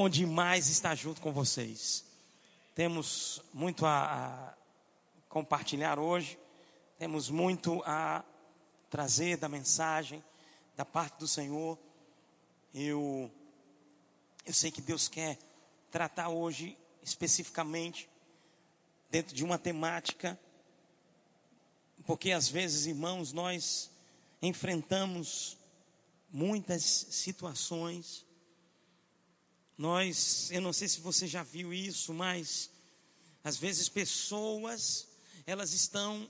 [0.00, 2.04] bom demais estar junto com vocês.
[2.72, 4.54] Temos muito a, a
[5.28, 6.38] compartilhar hoje,
[6.96, 8.24] temos muito a
[8.88, 10.22] trazer da mensagem
[10.76, 11.76] da parte do Senhor.
[12.72, 13.28] Eu,
[14.46, 15.36] eu sei que Deus quer
[15.90, 18.08] tratar hoje especificamente
[19.10, 20.38] dentro de uma temática,
[22.06, 23.90] porque às vezes, irmãos, nós
[24.40, 25.58] enfrentamos
[26.30, 28.24] muitas situações.
[29.78, 32.68] Nós, eu não sei se você já viu isso, mas
[33.44, 35.06] às vezes pessoas,
[35.46, 36.28] elas estão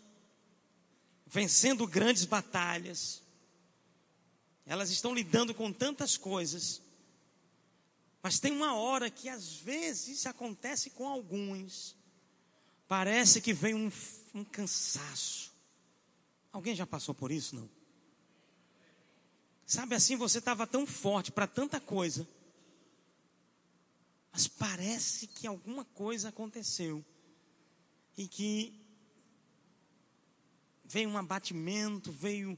[1.27, 3.23] vencendo grandes batalhas,
[4.66, 6.82] elas estão lidando com tantas coisas,
[8.23, 11.96] mas tem uma hora que às vezes acontece com alguns,
[12.87, 13.90] parece que vem um,
[14.34, 15.51] um cansaço.
[16.52, 17.70] Alguém já passou por isso, não?
[19.65, 22.28] Sabe assim, você estava tão forte para tanta coisa,
[24.38, 27.05] mas parece que alguma coisa aconteceu
[28.16, 28.80] e que
[30.85, 32.57] veio um abatimento, veio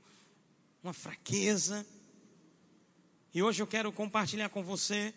[0.83, 1.87] uma fraqueza.
[3.33, 5.15] E hoje eu quero compartilhar com você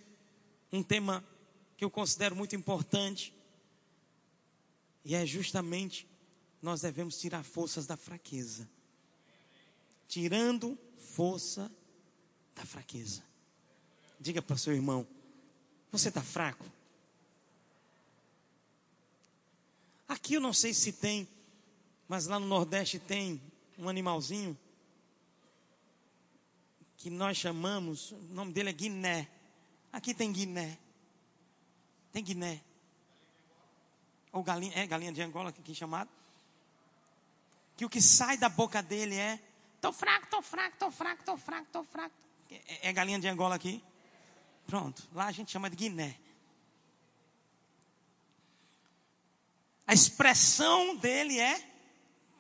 [0.72, 1.22] um tema
[1.76, 3.34] que eu considero muito importante.
[5.04, 6.08] E é justamente
[6.62, 8.70] nós devemos tirar forças da fraqueza.
[10.08, 11.70] Tirando força
[12.56, 13.22] da fraqueza.
[14.18, 15.06] Diga para o seu irmão:
[15.94, 16.66] Você está fraco?
[20.08, 21.30] Aqui eu não sei se tem,
[22.08, 23.40] mas lá no Nordeste tem
[23.78, 24.58] um animalzinho
[26.98, 29.30] que nós chamamos, o nome dele é Guiné.
[29.92, 30.80] Aqui tem Guiné.
[32.12, 32.60] Tem Guiné.
[34.32, 36.10] Ou galinha, é galinha de Angola aqui é chamado.
[37.78, 39.40] Que o que sai da boca dele é:
[39.80, 42.16] tô fraco, tô fraco, tô fraco, tô fraco, tô fraco.
[42.50, 43.84] É, é galinha de Angola aqui?
[44.66, 46.18] Pronto, lá a gente chama de Guiné.
[49.86, 51.60] A expressão dele é: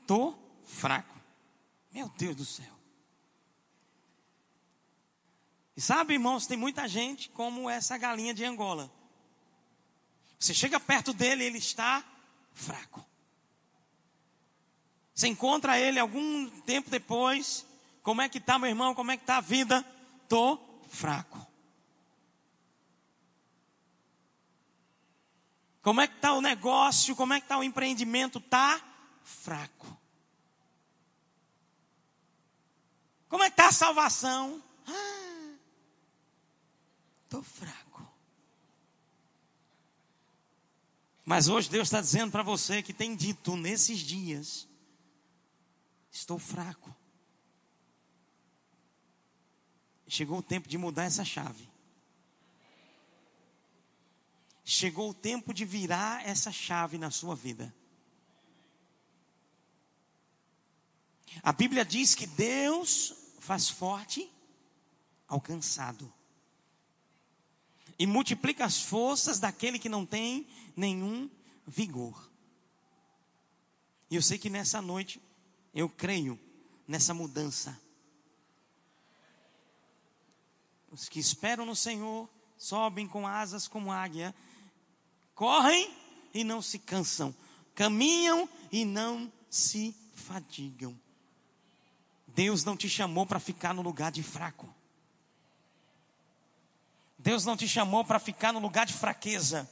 [0.07, 0.35] tô
[0.65, 1.13] fraco.
[1.91, 2.73] Meu Deus do céu.
[5.75, 8.91] E sabe, irmãos, tem muita gente como essa galinha de Angola.
[10.39, 12.03] Você chega perto dele, ele está
[12.53, 13.03] fraco.
[15.13, 17.65] Você encontra ele algum tempo depois,
[18.01, 18.95] como é que está meu irmão?
[18.95, 19.83] Como é que está a vida?
[20.27, 21.42] Tô fraco.
[25.83, 27.13] Como é que está o negócio?
[27.13, 28.39] Como é que está o empreendimento?
[28.39, 28.81] Tá
[29.21, 29.85] fraco.
[33.27, 34.63] Como é que está a salvação?
[34.87, 35.55] Ah,
[37.27, 38.07] tô fraco.
[41.25, 44.65] Mas hoje Deus está dizendo para você que tem dito nesses dias:
[46.09, 46.95] estou fraco.
[50.07, 51.72] Chegou o tempo de mudar essa chave.
[54.63, 57.73] Chegou o tempo de virar essa chave na sua vida.
[61.41, 64.31] A Bíblia diz que Deus faz forte
[65.27, 66.11] ao cansado
[67.97, 71.29] e multiplica as forças daquele que não tem nenhum
[71.65, 72.31] vigor.
[74.09, 75.21] E eu sei que nessa noite
[75.73, 76.39] eu creio
[76.87, 77.81] nessa mudança
[80.93, 84.33] Os que esperam no Senhor sobem com asas como águia,
[85.35, 85.91] correm
[86.33, 87.33] e não se cansam,
[87.75, 90.97] caminham e não se fadigam.
[92.27, 94.73] Deus não te chamou para ficar no lugar de fraco.
[97.17, 99.69] Deus não te chamou para ficar no lugar de fraqueza.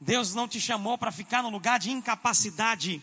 [0.00, 3.02] Deus não te chamou para ficar no lugar de incapacidade.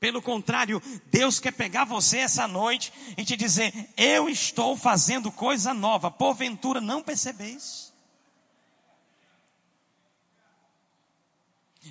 [0.00, 5.74] Pelo contrário, Deus quer pegar você essa noite e te dizer: Eu estou fazendo coisa
[5.74, 7.85] nova, porventura não percebeis?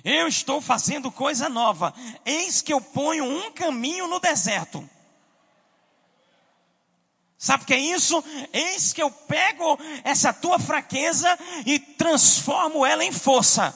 [0.04, 4.88] Eu estou fazendo coisa nova, eis que eu ponho um caminho no deserto.
[7.38, 8.22] Sabe o que é isso?
[8.52, 13.74] Eis que eu pego essa tua fraqueza e transformo ela em força.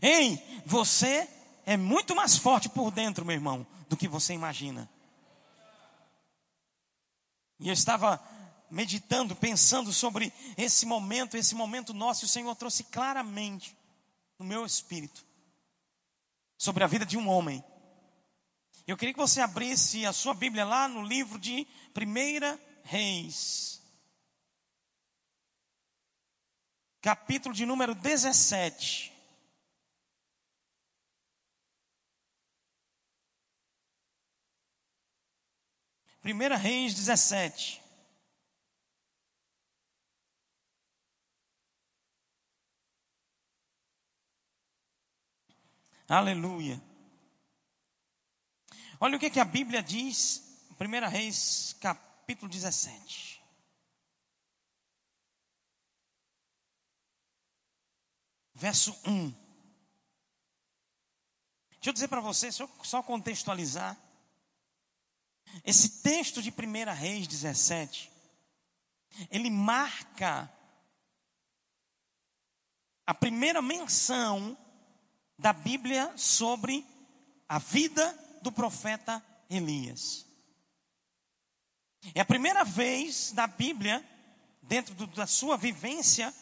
[0.00, 1.28] Ei, você
[1.64, 4.88] é muito mais forte por dentro, meu irmão, do que você imagina.
[7.58, 8.20] E eu estava
[8.72, 13.76] meditando, pensando sobre esse momento, esse momento nosso, e o Senhor trouxe claramente
[14.38, 15.24] no meu espírito
[16.56, 17.62] sobre a vida de um homem.
[18.86, 23.82] Eu queria que você abrisse a sua Bíblia lá no livro de 1 Reis,
[27.02, 29.12] capítulo de número 17.
[36.24, 37.81] 1 Reis 17.
[46.12, 46.78] Aleluia.
[49.00, 50.42] Olha o que, que a Bíblia diz,
[50.78, 53.42] 1 Reis, capítulo 17.
[58.52, 59.30] Verso 1.
[61.70, 63.98] Deixa eu dizer para você, só contextualizar.
[65.64, 68.12] Esse texto de 1 Reis 17,
[69.30, 70.52] ele marca
[73.06, 74.58] a primeira menção
[75.42, 76.86] da Bíblia sobre
[77.48, 80.24] a vida do profeta Elias.
[82.14, 84.04] É a primeira vez na Bíblia,
[84.62, 86.32] dentro do, da sua vivência,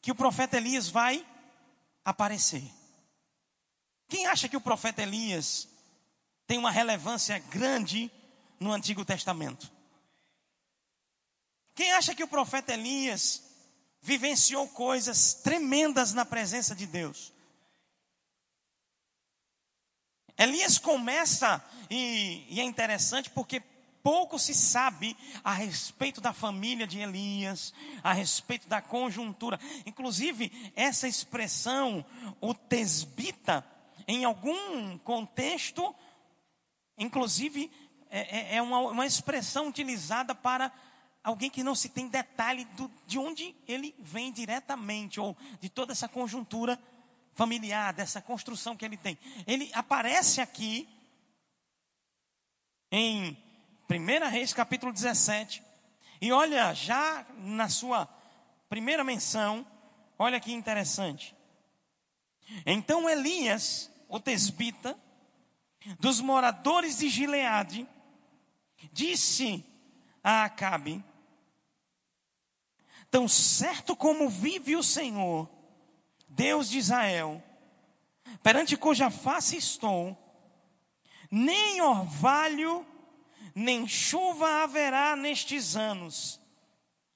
[0.00, 1.24] que o profeta Elias vai
[2.02, 2.64] aparecer.
[4.08, 5.68] Quem acha que o profeta Elias
[6.46, 8.10] tem uma relevância grande
[8.58, 9.70] no Antigo Testamento?
[11.74, 13.42] Quem acha que o profeta Elias
[14.00, 17.32] vivenciou coisas tremendas na presença de Deus?
[20.40, 23.62] Elias começa, e, e, é interessante porque
[24.02, 25.14] pouco se sabe
[25.44, 29.60] a respeito da família de Elias, a respeito da conjuntura.
[29.84, 32.02] Inclusive, essa expressão,
[32.40, 33.62] o tesbita,
[34.08, 35.94] em algum contexto,
[36.96, 37.70] inclusive,
[38.08, 40.72] é, é, é uma, uma expressão utilizada para
[41.22, 45.92] alguém que não se tem detalhe do, de onde ele vem diretamente, ou de toda
[45.92, 46.80] essa conjuntura
[47.34, 49.18] familiar, dessa construção que ele tem.
[49.46, 50.88] Ele aparece aqui
[52.90, 53.36] em
[53.88, 55.62] 1 Reis capítulo 17.
[56.20, 58.08] E olha, já na sua
[58.68, 59.66] primeira menção,
[60.18, 61.34] olha que interessante.
[62.66, 64.98] Então Elias, o tesbita,
[65.98, 67.88] dos moradores de Gileade,
[68.92, 69.64] disse
[70.22, 71.02] a Acabe:
[73.10, 75.48] Tão certo como vive o Senhor,
[76.40, 77.42] Deus de Israel,
[78.42, 80.16] perante cuja face estou,
[81.30, 82.86] nem orvalho,
[83.54, 86.40] nem chuva haverá nestes anos,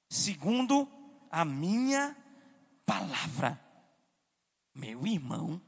[0.07, 0.87] segundo
[1.31, 2.15] a minha
[2.85, 3.59] palavra.
[4.75, 5.59] Meu irmão,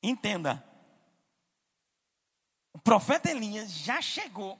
[0.00, 0.64] entenda,
[2.72, 4.56] o profeta Elias já chegou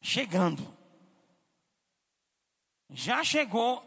[0.00, 0.77] chegando.
[2.90, 3.84] Já chegou.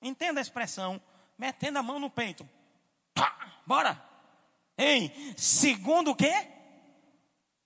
[0.00, 1.00] Entenda a expressão,
[1.38, 2.48] metendo a mão no peito.
[3.14, 4.02] Pá, bora.
[4.76, 6.32] Ei, segundo o quê?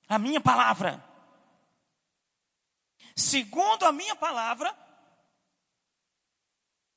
[0.09, 1.05] A minha palavra.
[3.17, 4.75] Segundo a minha palavra,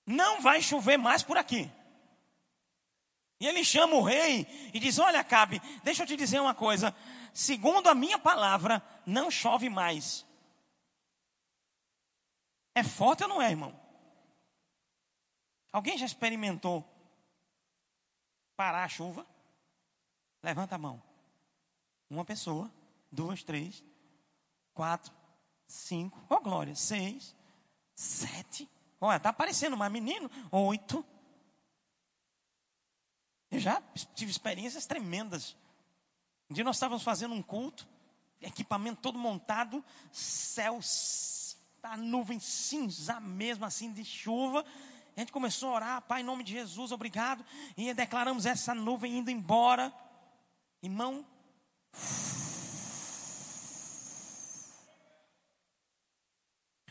[0.05, 1.69] não vai chover mais por aqui.
[3.39, 6.95] E ele chama o rei e diz: Olha, Cabe, deixa eu te dizer uma coisa
[7.33, 10.25] segundo a minha palavra, não chove mais.
[12.75, 13.79] É forte ou não é, irmão?
[15.71, 16.83] Alguém já experimentou
[18.55, 19.25] parar a chuva?
[20.41, 21.01] Levanta a mão.
[22.09, 22.71] Uma pessoa,
[23.11, 23.83] duas, três,
[24.73, 25.13] quatro,
[25.67, 27.35] cinco, oh glória, seis,
[27.95, 28.69] sete.
[28.99, 31.03] Olha, está aparecendo mais menino, oito.
[33.49, 33.81] Eu já
[34.15, 35.55] tive experiências tremendas
[36.49, 37.87] um dia nós estávamos fazendo um culto,
[38.39, 40.79] equipamento todo montado, céu,
[41.83, 44.65] a nuvem cinza mesmo, assim, de chuva.
[45.15, 47.45] A gente começou a orar, Pai, em nome de Jesus, obrigado.
[47.77, 49.93] E declaramos essa nuvem indo embora.
[50.81, 51.25] Irmão,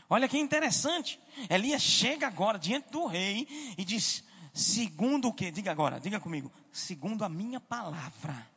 [0.09, 1.19] Olha que interessante.
[1.49, 4.23] Elias chega agora diante do rei e diz:
[4.53, 5.49] segundo o que?
[5.49, 6.51] Diga agora, diga comigo.
[6.71, 8.47] Segundo a minha palavra.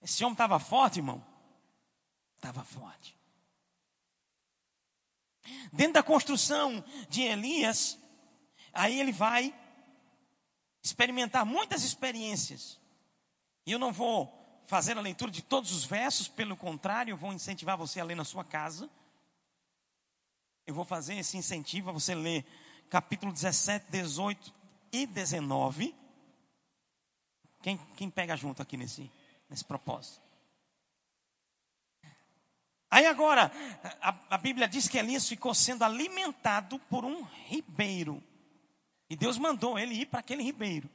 [0.00, 1.33] Esse homem estava forte, irmão?
[2.44, 3.16] Estava forte.
[5.72, 7.98] Dentro da construção de Elias,
[8.70, 9.54] aí ele vai
[10.82, 12.78] experimentar muitas experiências.
[13.64, 14.30] E eu não vou
[14.66, 18.14] fazer a leitura de todos os versos, pelo contrário, eu vou incentivar você a ler
[18.14, 18.90] na sua casa.
[20.66, 22.44] Eu vou fazer esse incentivo a você ler
[22.90, 24.52] capítulo 17, 18
[24.92, 25.94] e 19.
[27.62, 29.10] Quem, quem pega junto aqui nesse?
[29.48, 30.23] nesse propósito.
[32.94, 33.50] Aí agora,
[34.00, 38.22] a, a, Bíblia diz que Elias ficou sendo alimentado por um ribeiro.
[39.10, 40.88] E Deus mandou ele ir para aquele ribeiro.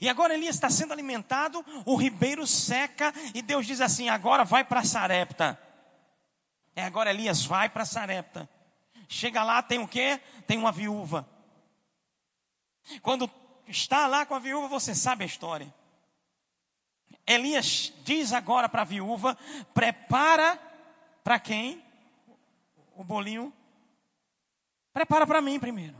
[0.00, 4.62] E agora Elias está sendo alimentado, o ribeiro seca, e Deus diz assim: agora vai
[4.62, 5.60] para Sarepta.
[6.76, 8.48] É agora Elias vai para Sarepta.
[9.08, 10.20] Chega lá, tem o quê?
[10.46, 11.28] Tem uma viúva.
[13.02, 13.28] Quando
[13.66, 15.74] está lá com a viúva, você sabe a história.
[17.28, 19.36] Elias diz agora para a viúva:
[19.74, 20.58] prepara
[21.22, 21.84] Para quem?
[22.96, 23.52] O bolinho.
[24.94, 25.96] Prepara para mim primeiro.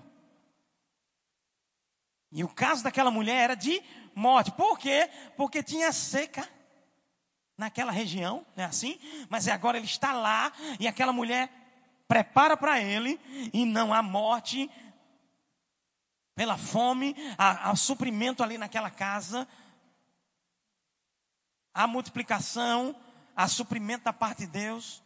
[2.32, 3.82] E o caso daquela mulher era de
[4.14, 4.50] morte.
[4.52, 5.08] Por quê?
[5.36, 6.48] Porque tinha seca
[7.56, 8.98] naquela região, não é assim?
[9.28, 11.50] Mas agora ele está lá e aquela mulher
[12.06, 13.20] prepara para ele
[13.52, 14.70] e não há morte
[16.34, 19.46] pela fome, há, há suprimento ali naquela casa,
[21.78, 22.96] há multiplicação,
[23.36, 25.00] há suprimento da parte de Deus.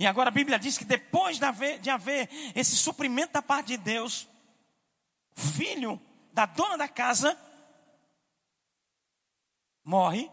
[0.00, 3.68] E agora a Bíblia diz que depois de haver, de haver esse suprimento da parte
[3.68, 4.26] de Deus,
[5.36, 6.02] o filho
[6.32, 7.38] da dona da casa
[9.84, 10.28] morre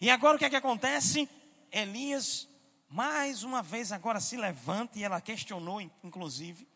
[0.00, 1.28] e agora o que é que acontece?
[1.72, 2.48] Elias,
[2.88, 6.68] mais uma vez, agora se levanta e ela questionou, inclusive.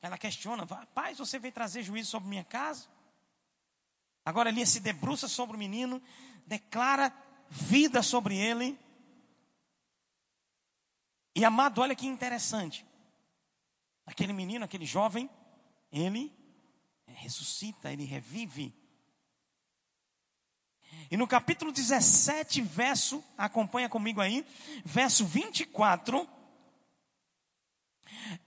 [0.00, 2.86] Ela questiona: Pai, você veio trazer juízo sobre minha casa?
[4.24, 6.00] Agora Elias se debruça sobre o menino,
[6.46, 7.12] declara
[7.48, 8.78] vida sobre ele.
[11.34, 12.86] E amado, olha que interessante.
[14.06, 15.28] Aquele menino, aquele jovem,
[15.90, 16.32] ele
[17.06, 18.74] ressuscita, ele revive.
[21.10, 24.46] E no capítulo 17, verso, acompanha comigo aí,
[24.84, 26.28] verso 24.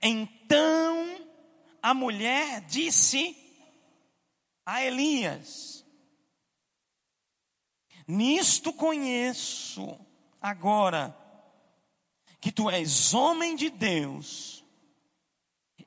[0.01, 1.27] Então
[1.81, 3.44] a mulher disse
[4.65, 5.85] a Elias:
[8.07, 9.99] Nisto conheço
[10.41, 11.15] agora
[12.41, 14.63] que tu és homem de Deus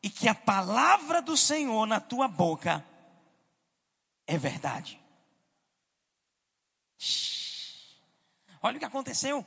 [0.02, 2.85] e que a palavra do Senhor na tua boca
[4.26, 5.00] é verdade.
[8.61, 9.47] Olha o que aconteceu.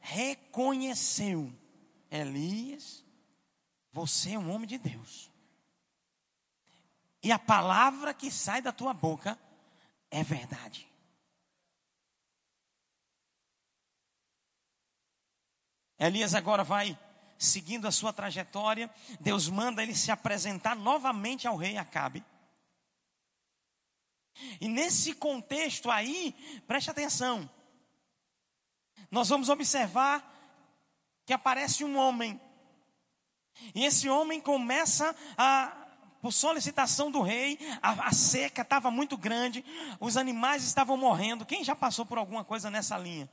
[0.00, 1.52] Reconheceu
[2.10, 3.04] Elias,
[3.92, 5.31] você é um homem de Deus.
[7.22, 9.38] E a palavra que sai da tua boca
[10.10, 10.88] é verdade.
[15.98, 16.98] Elias agora vai
[17.38, 18.92] seguindo a sua trajetória.
[19.20, 22.24] Deus manda ele se apresentar novamente ao rei Acabe.
[24.60, 26.34] E nesse contexto aí,
[26.66, 27.48] preste atenção.
[29.10, 30.28] Nós vamos observar
[31.24, 32.40] que aparece um homem.
[33.74, 35.81] E esse homem começa a
[36.22, 39.64] por solicitação do rei, a, a seca estava muito grande,
[39.98, 41.44] os animais estavam morrendo.
[41.44, 43.28] Quem já passou por alguma coisa nessa linha?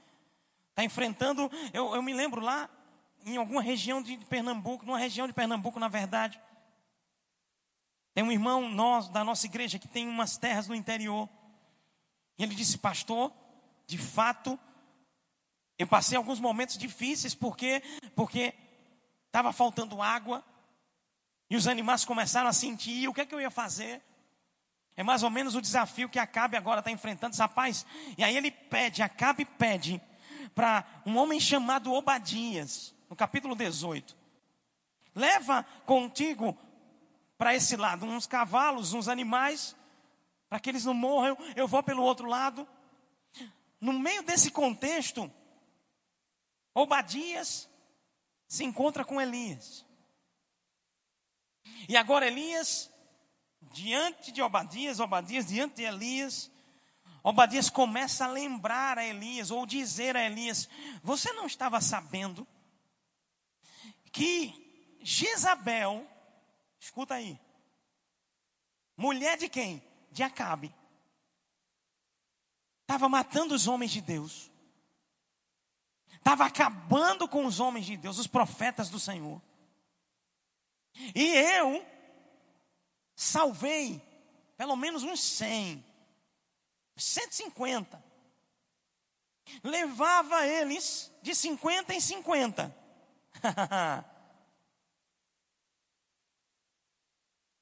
[0.71, 2.67] Está enfrentando, eu, eu me lembro lá,
[3.23, 6.41] em alguma região de Pernambuco, numa região de Pernambuco, na verdade,
[8.15, 8.75] tem um irmão
[9.11, 11.29] da nossa igreja que tem umas terras no interior.
[12.39, 13.31] E ele disse, pastor,
[13.85, 14.59] de fato,
[15.77, 17.83] eu passei alguns momentos difíceis porque
[18.15, 18.55] porque
[19.27, 20.43] estava faltando água
[21.49, 23.07] e os animais começaram a sentir.
[23.07, 24.01] o que é que eu ia fazer?
[24.95, 27.85] É mais ou menos o desafio que Acabe agora está enfrentando, rapaz.
[28.17, 30.01] E aí ele pede, Acabe pede
[30.53, 34.15] para um homem chamado Obadias, no capítulo 18.
[35.15, 36.57] Leva contigo
[37.37, 39.75] para esse lado, uns cavalos, uns animais,
[40.49, 42.67] para que eles não morram, eu vou pelo outro lado.
[43.79, 45.31] No meio desse contexto,
[46.73, 47.69] Obadias
[48.47, 49.85] se encontra com Elias.
[51.87, 52.91] E agora Elias,
[53.73, 56.51] diante de Obadias, Obadias diante de Elias,
[57.23, 60.69] Obadias começa a lembrar a Elias, ou dizer a Elias:
[61.03, 62.47] Você não estava sabendo
[64.11, 66.07] que Jezabel
[66.79, 67.37] Escuta aí.
[68.95, 69.83] Mulher de quem?
[70.11, 70.73] De Acabe.
[72.81, 74.49] Estava matando os homens de Deus.
[76.13, 79.41] Estava acabando com os homens de Deus, os profetas do Senhor.
[81.15, 81.85] E eu
[83.15, 84.01] salvei
[84.57, 85.85] pelo menos uns 100,
[86.97, 88.03] 150.
[89.63, 92.75] Levava eles de 50 em 50.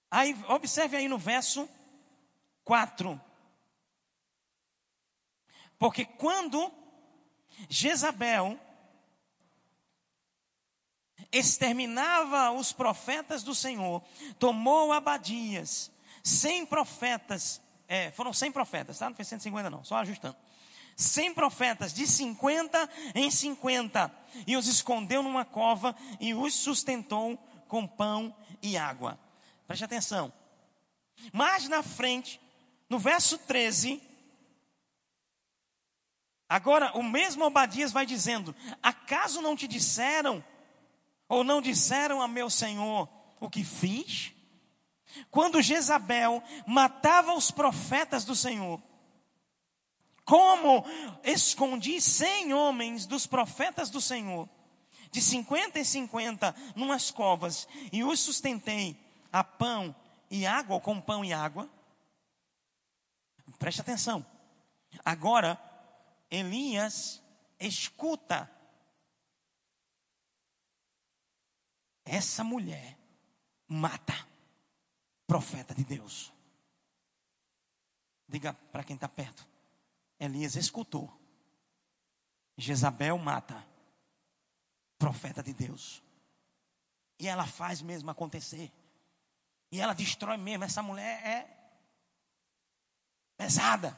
[0.10, 1.70] Aí, observe aí no verso
[2.63, 3.22] 4.
[5.77, 6.72] Porque quando
[7.70, 8.60] Jezabel
[11.31, 14.01] exterminava os profetas do Senhor,
[14.39, 15.91] tomou Abadias,
[16.24, 19.10] cem profetas, é, foram cem profetas, tá?
[19.10, 20.36] Não foi 150 não, só ajustando.
[20.96, 24.12] Cem profetas, de 50 em 50,
[24.48, 29.19] e os escondeu numa cova e os sustentou com pão e água.
[29.67, 30.34] Preste atenção.
[31.31, 32.41] Mais na frente,
[32.89, 34.01] no verso 13,
[36.50, 40.43] agora o mesmo Obadias vai dizendo: Acaso não te disseram,
[41.27, 44.34] ou não disseram a meu senhor o que fiz?
[45.31, 48.81] Quando Jezabel matava os profetas do Senhor,
[50.27, 50.86] Como
[51.24, 54.50] escondi cem homens dos profetas do Senhor,
[55.10, 59.00] de cinquenta em cinquenta, numas covas, e os sustentei
[59.31, 59.96] a pão
[60.29, 61.69] e água, com pão e água.
[63.57, 64.25] Preste atenção.
[65.05, 65.57] Agora,
[66.29, 67.24] Elias
[67.57, 68.51] escuta.
[72.08, 72.98] Essa mulher
[73.68, 74.14] mata
[75.26, 76.34] profeta de Deus.
[78.28, 79.48] Diga para quem está perto.
[80.20, 81.12] Elias escutou.
[82.58, 83.66] Jezabel mata
[84.98, 86.02] profeta de Deus.
[87.20, 88.72] E ela faz mesmo acontecer.
[89.72, 90.64] E ela destrói mesmo.
[90.64, 91.58] Essa mulher é
[93.36, 93.98] pesada.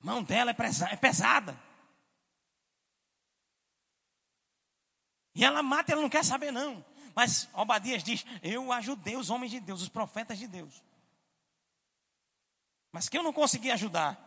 [0.00, 1.67] Mão dela é, é pesada.
[5.38, 6.84] E ela mata, ela não quer saber, não.
[7.14, 10.82] Mas Obadias diz: Eu ajudei os homens de Deus, os profetas de Deus.
[12.90, 14.18] Mas que eu não consegui ajudar.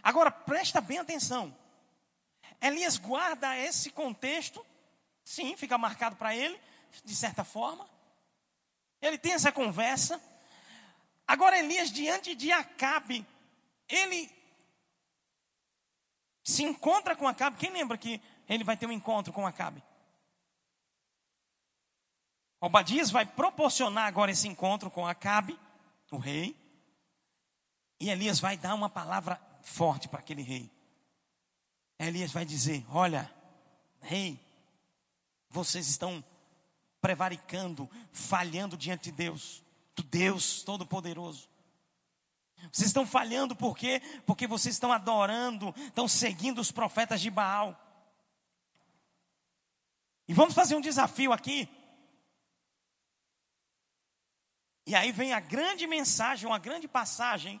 [0.00, 1.52] Agora presta bem atenção.
[2.60, 4.64] Elias guarda esse contexto,
[5.24, 6.60] sim, fica marcado para ele,
[7.04, 7.90] de certa forma.
[9.00, 10.22] Ele tem essa conversa.
[11.26, 13.26] Agora Elias, diante de Acabe,
[13.88, 14.30] ele
[16.42, 17.58] se encontra com Acabe.
[17.58, 19.82] Quem lembra que ele vai ter um encontro com Acabe?
[22.60, 25.58] Obadias vai proporcionar agora esse encontro com Acabe,
[26.10, 26.56] o rei.
[27.98, 30.70] E Elias vai dar uma palavra forte para aquele rei.
[31.98, 33.32] Elias vai dizer: Olha,
[34.00, 34.38] rei,
[35.48, 36.24] vocês estão
[37.00, 39.62] prevaricando, falhando diante de Deus,
[39.94, 41.48] do Deus Todo-Poderoso.
[42.70, 44.00] Vocês estão falhando por quê?
[44.24, 47.78] Porque vocês estão adorando, estão seguindo os profetas de Baal.
[50.28, 51.68] E vamos fazer um desafio aqui.
[54.86, 57.60] E aí vem a grande mensagem, uma grande passagem,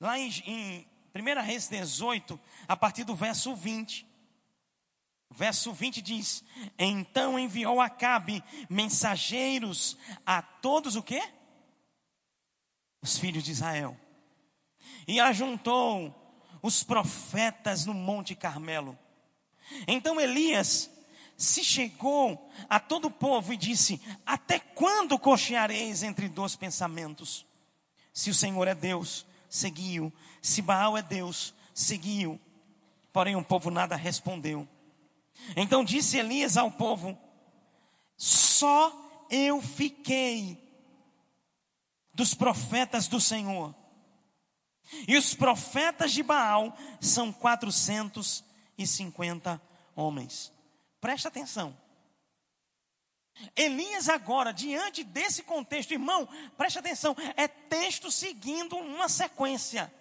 [0.00, 4.06] lá em, em 1 Reis 18, a partir do verso 20.
[5.30, 6.44] Verso 20 diz:
[6.78, 11.22] Então enviou Acabe mensageiros a todos o quê?
[13.04, 13.94] Os filhos de Israel.
[15.06, 18.98] E ajuntou os profetas no Monte Carmelo.
[19.86, 20.90] Então Elias
[21.36, 27.44] se chegou a todo o povo e disse: Até quando cocheareis entre dois pensamentos?
[28.10, 30.10] Se o Senhor é Deus, seguiu.
[30.40, 32.40] Se Baal é Deus, seguiu.
[33.12, 34.66] Porém, o povo nada respondeu.
[35.54, 37.18] Então disse Elias ao povo:
[38.16, 40.63] Só eu fiquei
[42.14, 43.74] dos profetas do Senhor.
[45.08, 49.60] E os profetas de Baal são 450
[49.96, 50.52] homens.
[51.00, 51.74] Presta atenção.
[53.56, 59.92] Elias agora, diante desse contexto, irmão, preste atenção, é texto seguindo uma sequência.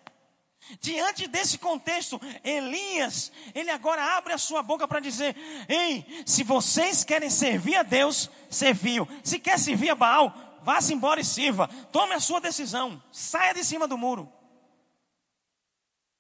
[0.80, 5.36] Diante desse contexto, Elias, ele agora abre a sua boca para dizer:
[5.68, 9.06] Ei, se vocês querem servir a Deus, serviu.
[9.24, 11.68] Se quer servir a Baal, vá-se embora e sirva.
[11.92, 13.02] Tome a sua decisão.
[13.12, 14.32] Saia de cima do muro.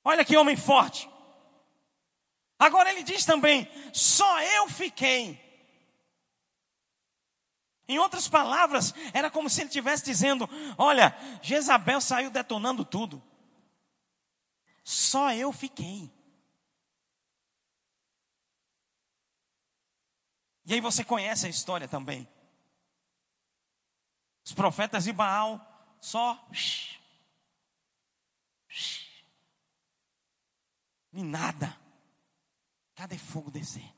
[0.03, 1.09] Olha que homem forte.
[2.59, 5.41] Agora ele diz também: Só eu fiquei.
[7.87, 13.21] Em outras palavras, era como se ele estivesse dizendo: Olha, Jezabel saiu detonando tudo.
[14.83, 16.11] Só eu fiquei.
[20.65, 22.27] E aí você conhece a história também.
[24.43, 25.59] Os profetas de Baal
[25.99, 26.47] só.
[31.13, 31.77] E nada.
[32.95, 33.89] Cadê fogo descer?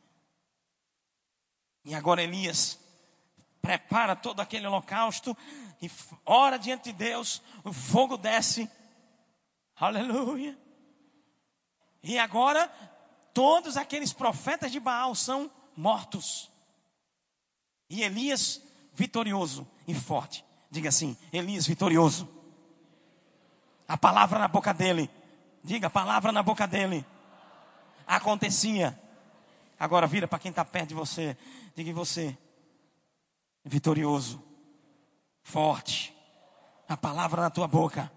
[1.84, 2.80] E agora Elias
[3.62, 5.36] prepara todo aquele holocausto
[5.82, 5.90] e
[6.26, 8.70] ora diante de Deus, o fogo desce.
[9.76, 10.58] Aleluia.
[12.04, 12.68] E agora,
[13.34, 16.52] todos aqueles profetas de Baal são mortos.
[17.90, 18.62] E Elias
[18.94, 20.44] vitorioso e forte.
[20.70, 22.30] Diga assim: Elias vitorioso.
[23.88, 25.10] A palavra na boca dele.
[25.64, 27.06] Diga a palavra na boca dele.
[28.06, 29.00] Acontecia.
[29.80, 31.38] Agora vira para quem está perto de você.
[31.76, 32.38] Diga você.
[33.64, 34.42] Vitorioso.
[35.42, 36.16] Forte.
[36.88, 38.12] A palavra na tua boca.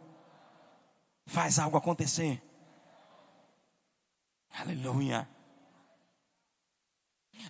[1.26, 2.42] Faz algo acontecer.
[4.58, 5.28] Aleluia.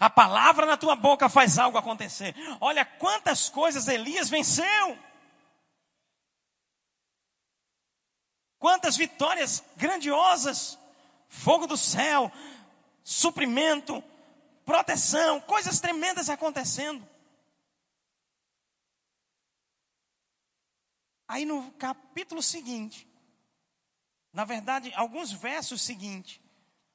[0.01, 2.35] A palavra na tua boca faz algo acontecer.
[2.61, 4.99] Olha quantas coisas Elias venceu.
[8.59, 10.79] Quantas vitórias grandiosas.
[11.29, 12.33] Fogo do céu,
[13.05, 14.03] suprimento,
[14.65, 17.07] proteção, coisas tremendas acontecendo.
[21.27, 23.07] Aí no capítulo seguinte,
[24.33, 26.41] na verdade, alguns versos seguintes,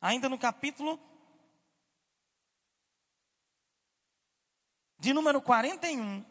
[0.02, 1.00] ainda no capítulo
[5.04, 6.24] de número 41,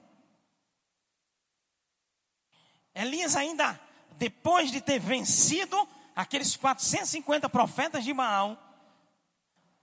[2.94, 3.78] Elias ainda,
[4.12, 5.76] depois de ter vencido
[6.16, 8.56] aqueles 450 profetas de Baal,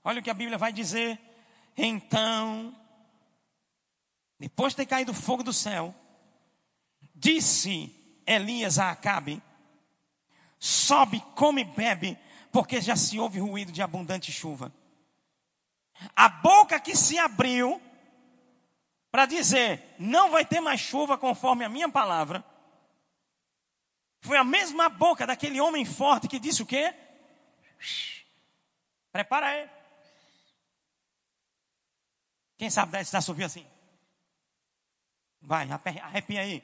[0.04, 1.20] olha o que a Bíblia vai dizer.
[1.78, 2.76] Então,
[4.40, 5.94] depois de ter caído fogo do céu,
[7.14, 9.40] disse Elias a Acabe:
[10.58, 12.18] Sobe, come e bebe,
[12.52, 14.74] porque já se ouve ruído de abundante chuva.
[16.16, 17.80] A boca que se abriu
[19.12, 22.44] para dizer: Não vai ter mais chuva conforme a minha palavra.
[24.22, 26.94] Foi a mesma boca daquele homem forte que disse o quê?
[29.12, 29.70] Prepara aí.
[32.58, 33.66] Quem sabe dar esse assovio assim?
[35.42, 36.64] Vai, arrepia aí.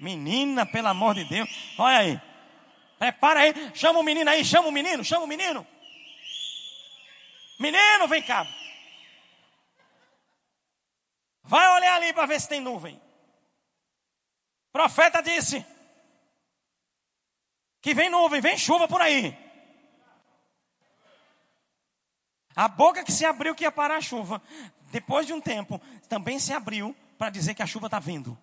[0.00, 1.48] Menina, pelo amor de Deus.
[1.78, 2.20] Olha aí.
[2.98, 3.54] Prepara aí.
[3.74, 4.44] Chama o menino aí.
[4.44, 5.04] Chama o menino.
[5.04, 5.66] Chama o menino.
[7.58, 8.46] Menino, vem cá.
[11.44, 12.96] Vai olhar ali para ver se tem nuvem.
[12.96, 15.64] O profeta disse
[17.80, 19.38] que vem nuvem, vem chuva por aí.
[22.56, 24.40] A boca que se abriu que ia parar a chuva,
[24.90, 28.38] depois de um tempo, também se abriu para dizer que a chuva está vindo.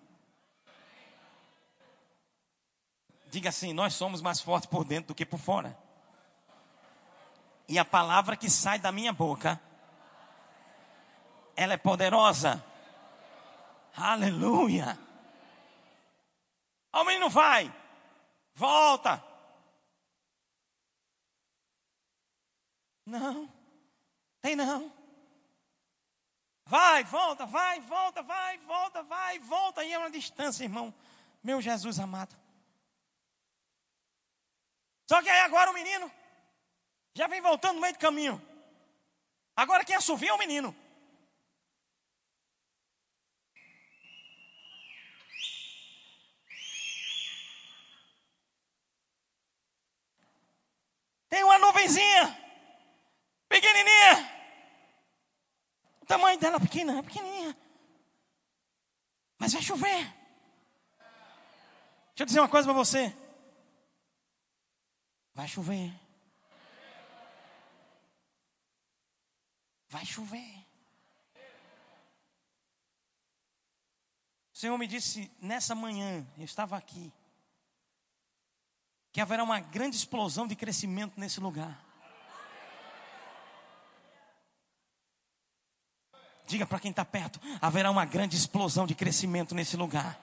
[3.26, 5.76] Diga assim: nós somos mais fortes por dentro do que por fora.
[7.66, 9.58] E a palavra que sai da minha boca,
[11.56, 12.62] ela é poderosa.
[13.94, 14.98] Aleluia.
[16.92, 17.72] O menino vai,
[18.54, 19.22] volta.
[23.04, 23.52] Não,
[24.40, 24.92] tem não.
[26.64, 29.84] Vai, volta, vai, volta, vai, volta, vai, volta.
[29.84, 30.94] E é uma distância, irmão.
[31.42, 32.34] Meu Jesus amado.
[35.08, 36.10] Só que aí agora o menino
[37.14, 38.40] já vem voltando no meio do caminho.
[39.54, 40.74] Agora quem assovia é o menino.
[51.32, 52.28] Tem uma nuvenzinha,
[53.48, 54.30] pequenininha.
[56.02, 57.56] O tamanho dela pequena, pequenininha.
[59.38, 60.04] Mas vai chover.
[62.08, 63.16] Deixa eu dizer uma coisa para você.
[65.32, 65.90] Vai chover.
[69.88, 70.66] Vai chover.
[74.52, 77.10] O Senhor me disse nessa manhã, eu estava aqui,
[79.12, 81.78] que haverá uma grande explosão de crescimento nesse lugar.
[86.46, 90.18] Diga para quem está perto: haverá uma grande explosão de crescimento nesse lugar.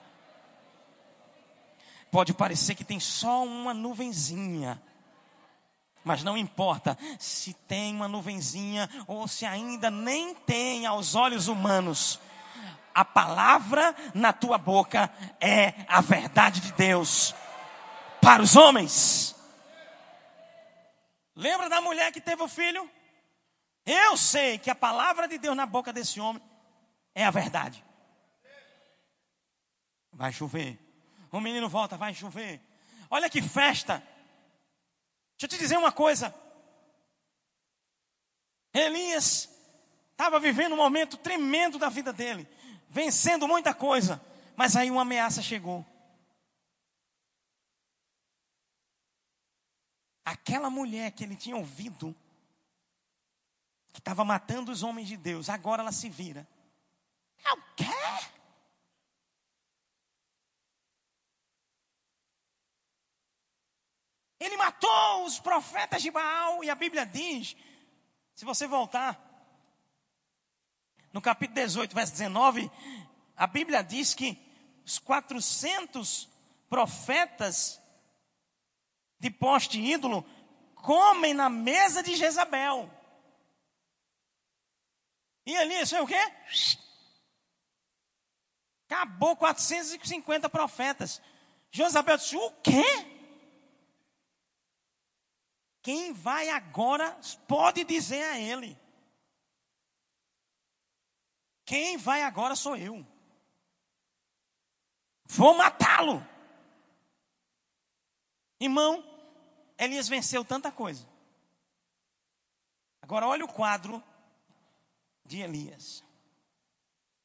[2.10, 4.82] Pode parecer que tem só uma nuvenzinha,
[6.02, 12.18] mas não importa se tem uma nuvenzinha ou se ainda nem tem aos olhos humanos.
[12.92, 15.08] A palavra na tua boca
[15.40, 17.32] é a verdade de Deus
[18.20, 19.34] para os homens.
[21.34, 22.88] Lembra da mulher que teve o filho?
[23.84, 26.42] Eu sei que a palavra de Deus na boca desse homem
[27.14, 27.84] é a verdade.
[30.12, 30.78] Vai chover.
[31.32, 32.60] O menino volta, vai chover.
[33.10, 34.02] Olha que festa.
[35.38, 36.34] Deixa eu te dizer uma coisa.
[38.74, 39.48] Elias
[40.12, 42.46] estava vivendo um momento tremendo da vida dele,
[42.88, 44.20] vencendo muita coisa,
[44.54, 45.84] mas aí uma ameaça chegou.
[50.24, 52.14] Aquela mulher que ele tinha ouvido,
[53.92, 56.46] que estava matando os homens de Deus, agora ela se vira.
[57.44, 58.30] É o quê?
[64.38, 67.54] Ele matou os profetas de Baal, e a Bíblia diz,
[68.34, 69.20] se você voltar,
[71.12, 72.70] no capítulo 18, verso 19,
[73.36, 74.38] a Bíblia diz que
[74.84, 76.28] os 400
[76.68, 77.80] profetas
[79.20, 80.24] de poste ídolo
[80.74, 82.90] comem na mesa de Jezabel.
[85.44, 86.20] E ali, isso é o quê?
[88.88, 91.20] Acabou 450 profetas.
[91.70, 92.84] Jezabel disse: O quê?
[95.82, 98.78] Quem vai agora pode dizer a ele.
[101.64, 103.06] Quem vai agora sou eu.
[105.26, 106.26] Vou matá-lo.
[108.58, 109.09] Irmão,
[109.80, 111.08] Elias venceu tanta coisa.
[113.00, 114.04] Agora olha o quadro
[115.24, 116.04] de Elias.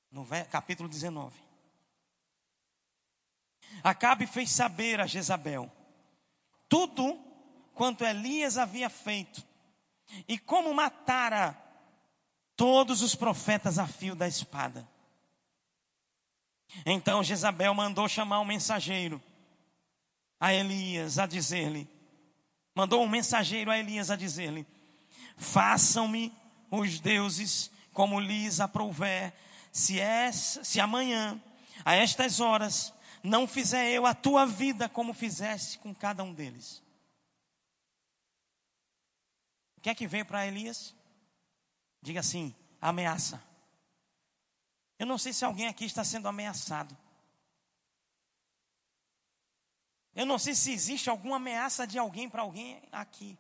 [0.10, 1.38] No capítulo 19.
[3.84, 5.70] Acabe fez saber a Jezabel
[6.70, 7.20] tudo
[7.74, 9.46] quanto Elias havia feito
[10.26, 11.62] e como matara
[12.56, 14.88] todos os profetas a fio da espada.
[16.86, 19.22] Então Jezabel mandou chamar um mensageiro
[20.39, 21.95] a Elias a dizer-lhe:
[22.76, 24.68] mandou um mensageiro a Elias a dizer-lhe:
[25.38, 26.32] Façam-me
[26.70, 29.34] os deuses como lhes aprouver,
[29.72, 31.42] se, é, se amanhã,
[31.86, 36.84] a estas horas, não fizer eu a tua vida como fizeste com cada um deles.
[39.78, 40.94] O que é que veio para Elias?
[42.02, 43.42] Diga assim: ameaça.
[45.00, 46.96] Eu não sei se alguém aqui está sendo ameaçado.
[50.15, 53.38] Eu não sei se existe alguma ameaça de alguém para alguém aqui.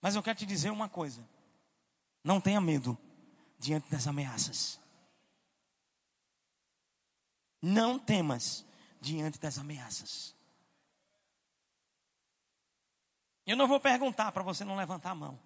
[0.00, 1.26] Mas eu quero te dizer uma coisa:
[2.22, 2.98] não tenha medo
[3.58, 4.80] diante das ameaças.
[7.62, 8.66] Não temas
[9.00, 10.34] diante das ameaças.
[13.46, 15.38] Eu não vou perguntar para você não levantar a mão.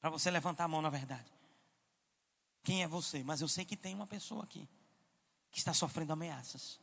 [0.00, 1.30] Para você levantar a mão, na verdade.
[2.62, 3.22] Quem é você?
[3.22, 4.68] Mas eu sei que tem uma pessoa aqui
[5.50, 6.80] que está sofrendo ameaças.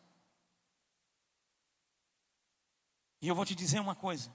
[3.24, 4.30] E eu vou te dizer uma coisa.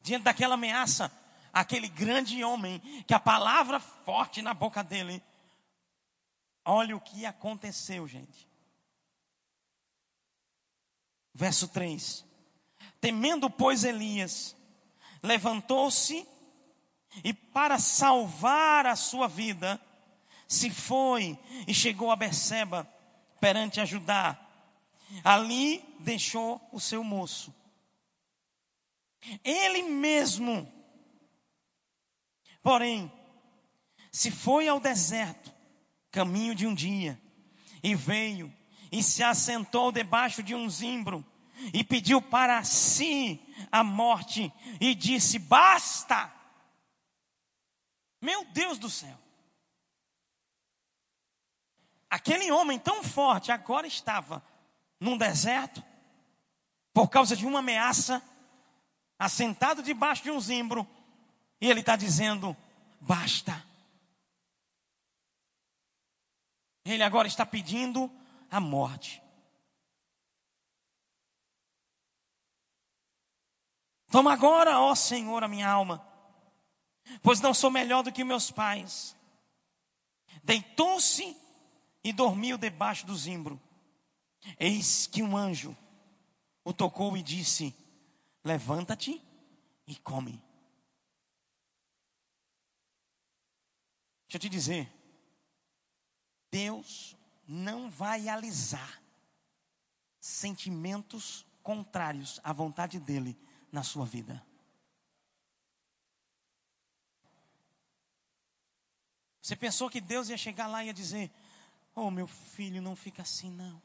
[0.00, 1.12] Diante daquela ameaça,
[1.52, 5.22] aquele grande homem, que a palavra forte na boca dele,
[6.64, 8.48] olha o que aconteceu, gente.
[11.34, 12.24] Verso 3:
[12.98, 14.56] Temendo, pois, Elias,
[15.22, 16.26] levantou-se
[17.22, 19.78] e, para salvar a sua vida,
[20.48, 22.88] se foi e chegou a Beceba
[23.38, 24.43] perante Judá
[25.22, 27.54] ali deixou o seu moço.
[29.42, 30.70] Ele mesmo,
[32.62, 33.10] porém,
[34.12, 35.52] se foi ao deserto,
[36.10, 37.20] caminho de um dia,
[37.82, 38.52] e veio
[38.92, 41.24] e se assentou debaixo de um zimbro
[41.72, 43.40] e pediu para si
[43.70, 46.32] a morte e disse: Basta!
[48.20, 49.18] Meu Deus do céu!
[52.08, 54.42] Aquele homem tão forte agora estava
[55.04, 55.84] num deserto,
[56.92, 58.22] por causa de uma ameaça,
[59.18, 60.86] assentado debaixo de um zimbro,
[61.60, 62.56] e ele está dizendo:
[63.00, 63.64] basta.
[66.84, 68.10] Ele agora está pedindo
[68.50, 69.22] a morte.
[74.10, 76.06] Toma agora, ó Senhor, a minha alma,
[77.22, 79.16] pois não sou melhor do que meus pais.
[80.42, 81.36] Deitou-se
[82.02, 83.60] e dormiu debaixo do zimbro.
[84.58, 85.76] Eis que um anjo
[86.64, 87.74] o tocou e disse:
[88.42, 89.22] Levanta-te
[89.86, 90.42] e come.
[94.26, 94.92] Deixa eu te dizer,
[96.50, 99.02] Deus não vai alisar
[100.18, 103.38] sentimentos contrários à vontade dele
[103.70, 104.44] na sua vida.
[109.40, 111.30] Você pensou que Deus ia chegar lá e ia dizer:
[111.94, 113.80] Oh, meu filho, não fica assim, não.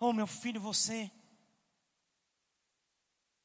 [0.00, 1.10] Oh, meu filho, você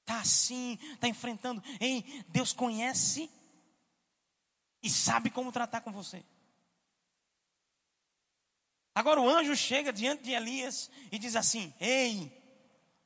[0.01, 1.61] está assim, está enfrentando.
[1.79, 3.29] Ei, Deus conhece
[4.81, 6.23] e sabe como tratar com você.
[8.95, 12.31] Agora o anjo chega diante de Elias e diz assim: Ei,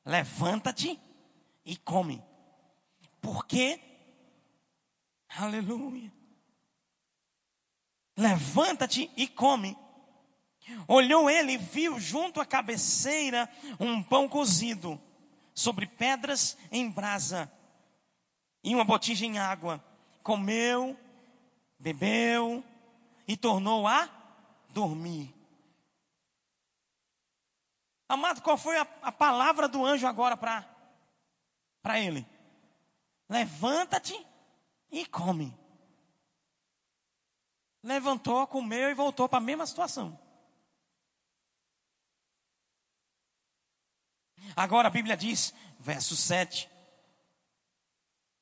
[0.04, 0.98] levanta-te
[1.64, 2.22] e come.
[3.20, 3.80] Porque,
[5.28, 6.12] aleluia,
[8.16, 9.76] levanta-te e come.
[10.88, 13.48] Olhou ele e viu junto à cabeceira
[13.78, 15.00] um pão cozido
[15.54, 17.50] sobre pedras em brasa
[18.62, 19.84] e uma botija em água.
[20.22, 20.98] Comeu,
[21.78, 22.64] bebeu
[23.28, 24.08] e tornou a
[24.70, 25.34] dormir.
[28.08, 32.26] Amado, qual foi a, a palavra do anjo agora para ele?
[33.28, 34.14] Levanta-te
[34.90, 35.56] e come.
[37.82, 40.18] Levantou, comeu e voltou para a mesma situação.
[44.56, 46.68] Agora a Bíblia diz, verso 7.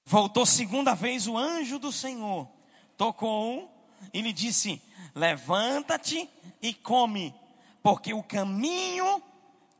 [0.04, 2.48] Voltou segunda vez o anjo do Senhor,
[2.96, 3.70] tocou
[4.12, 4.82] e lhe disse:
[5.14, 6.28] Levanta-te
[6.60, 7.34] e come,
[7.82, 9.22] porque o caminho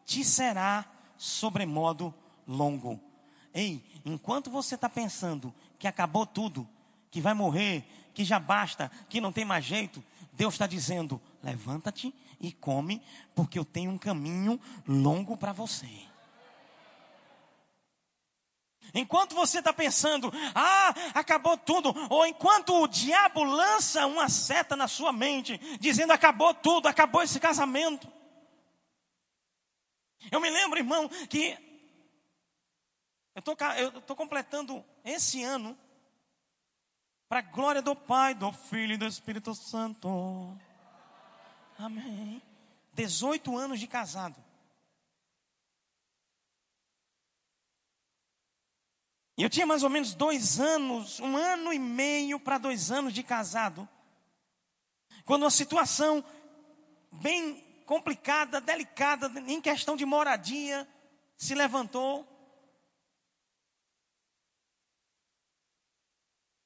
[0.05, 0.85] te será
[1.17, 2.15] sobremodo
[2.47, 3.01] longo.
[3.53, 6.69] Ei, enquanto você está pensando que acabou tudo,
[7.11, 12.15] que vai morrer, que já basta, que não tem mais jeito, Deus está dizendo: levanta-te
[12.41, 13.03] e come,
[13.35, 16.12] porque eu tenho um caminho longo para você.
[18.95, 24.87] Enquanto você está pensando, ah, acabou tudo, ou enquanto o diabo lança uma seta na
[24.87, 28.07] sua mente, dizendo acabou tudo, acabou esse casamento,
[30.31, 31.57] Eu me lembro, irmão, que
[33.35, 35.77] eu estou completando esse ano
[37.29, 40.57] para a glória do Pai, do Filho e do Espírito Santo.
[41.79, 42.43] Amém.
[42.93, 44.37] 18 anos de casado.
[49.37, 53.15] E eu tinha mais ou menos dois anos, um ano e meio para dois anos
[53.15, 53.89] de casado.
[55.25, 56.25] Quando uma situação
[57.13, 60.87] bem complicada, delicada, em questão de moradia,
[61.37, 62.29] se levantou.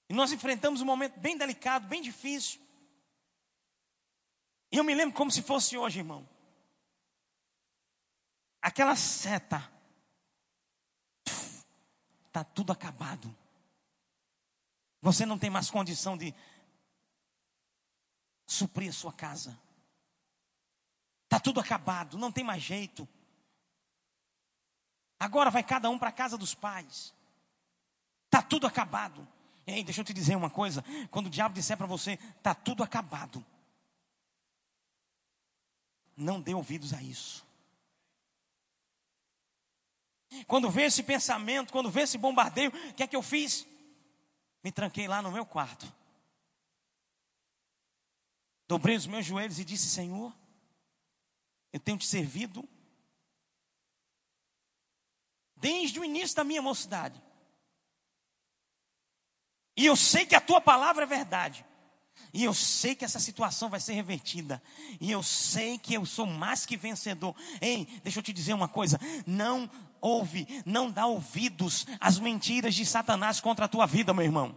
[0.08, 2.60] E nós enfrentamos um momento bem delicado, bem difícil.
[4.70, 6.28] E eu me lembro como se fosse hoje, irmão.
[8.60, 9.75] Aquela seta.
[12.36, 13.34] Está tudo acabado.
[15.00, 16.34] Você não tem mais condição de
[18.46, 19.58] suprir a sua casa.
[21.24, 23.08] Está tudo acabado, não tem mais jeito.
[25.18, 27.14] Agora vai cada um para a casa dos pais.
[28.26, 29.26] Está tudo acabado.
[29.66, 32.82] Ei, deixa eu te dizer uma coisa: quando o diabo disser para você, está tudo
[32.82, 33.42] acabado,
[36.14, 37.45] não dê ouvidos a isso.
[40.46, 43.66] Quando vê esse pensamento, quando vê esse bombardeio, o que é que eu fiz?
[44.62, 45.92] Me tranquei lá no meu quarto.
[48.68, 50.34] Dobrei os meus joelhos e disse: Senhor,
[51.72, 52.68] eu tenho te servido
[55.56, 57.22] desde o início da minha mocidade.
[59.76, 61.64] E eu sei que a tua palavra é verdade.
[62.32, 64.62] E eu sei que essa situação vai ser revertida.
[65.00, 67.36] E eu sei que eu sou mais que vencedor.
[67.60, 69.70] Ei, deixa eu te dizer uma coisa: não
[70.06, 74.54] ouve, não dá ouvidos às mentiras de Satanás contra a tua vida, meu irmão.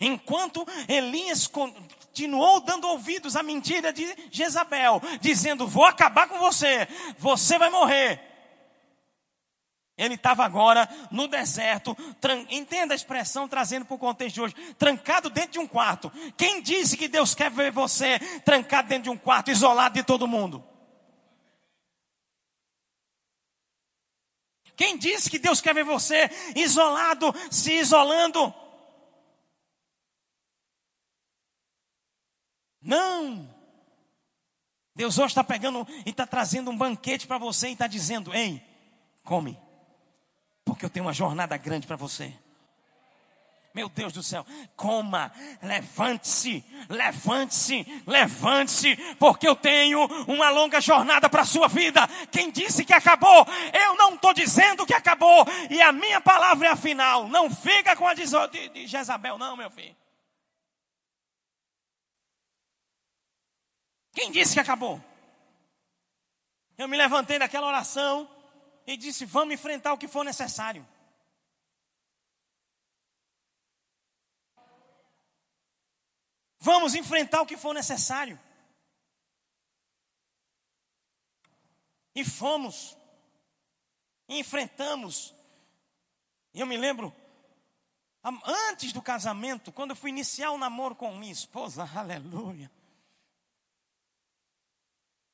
[0.00, 6.86] Enquanto Elias continuou dando ouvidos à mentira de Jezabel, dizendo: Vou acabar com você,
[7.18, 8.28] você vai morrer.
[9.96, 11.94] Ele estava agora no deserto,
[12.48, 16.10] entenda a expressão trazendo para o contexto de hoje, trancado dentro de um quarto.
[16.38, 20.26] Quem disse que Deus quer ver você trancado dentro de um quarto, isolado de todo
[20.26, 20.64] mundo?
[24.80, 28.54] Quem disse que Deus quer ver você isolado, se isolando?
[32.80, 33.54] Não.
[34.96, 38.66] Deus hoje está pegando e está trazendo um banquete para você e está dizendo: Ei,
[39.22, 39.60] come
[40.70, 42.32] porque eu tenho uma jornada grande para você.
[43.72, 51.42] Meu Deus do céu, coma, levante-se, levante-se, levante-se, porque eu tenho uma longa jornada para
[51.42, 52.00] a sua vida.
[52.32, 56.70] Quem disse que acabou, eu não estou dizendo que acabou, e a minha palavra é
[56.72, 57.28] a final.
[57.28, 58.24] Não fica com a de,
[58.70, 59.96] de Jezabel, não, meu filho.
[64.12, 65.00] Quem disse que acabou?
[66.76, 68.28] Eu me levantei daquela oração
[68.84, 70.84] e disse: Vamos enfrentar o que for necessário.
[76.60, 78.38] Vamos enfrentar o que for necessário.
[82.14, 82.96] E fomos.
[84.28, 85.34] E enfrentamos.
[86.52, 87.14] E eu me lembro,
[88.68, 92.70] antes do casamento, quando eu fui iniciar o namoro com minha esposa, aleluia.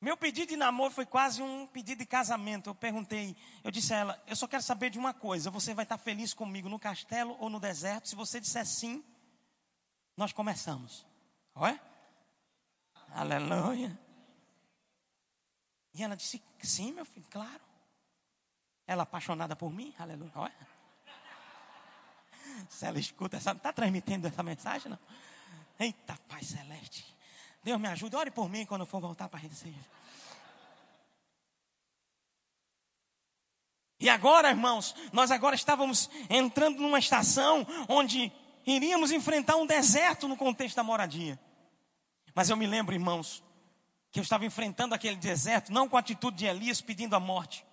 [0.00, 2.70] Meu pedido de namoro foi quase um pedido de casamento.
[2.70, 3.34] Eu perguntei,
[3.64, 6.32] eu disse a ela: Eu só quero saber de uma coisa: você vai estar feliz
[6.32, 8.08] comigo no castelo ou no deserto?
[8.08, 9.02] Se você disser sim,
[10.16, 11.04] nós começamos.
[11.56, 11.80] Olha?
[13.10, 13.98] Aleluia.
[15.94, 17.60] E ela disse: Sim, meu filho, claro.
[18.86, 20.32] Ela apaixonada por mim, aleluia.
[20.34, 20.76] Olha.
[22.68, 24.90] Se ela escuta, essa, está transmitindo essa mensagem?
[24.90, 24.98] Não?
[25.78, 27.16] Eita, Pai Celeste.
[27.62, 29.90] Deus me ajude, ore por mim quando eu for voltar para Recife.
[33.98, 38.30] E agora, irmãos, nós agora estávamos entrando numa estação onde
[38.66, 41.40] iríamos enfrentar um deserto no contexto da moradia.
[42.36, 43.42] Mas eu me lembro, irmãos,
[44.12, 47.64] que eu estava enfrentando aquele deserto não com a atitude de Elias pedindo a morte.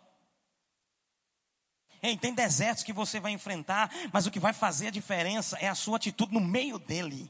[2.02, 5.68] Ei, tem desertos que você vai enfrentar, mas o que vai fazer a diferença é
[5.68, 7.30] a sua atitude no meio dele.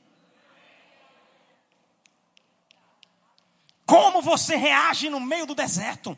[3.83, 6.15] Como você reage no meio do deserto?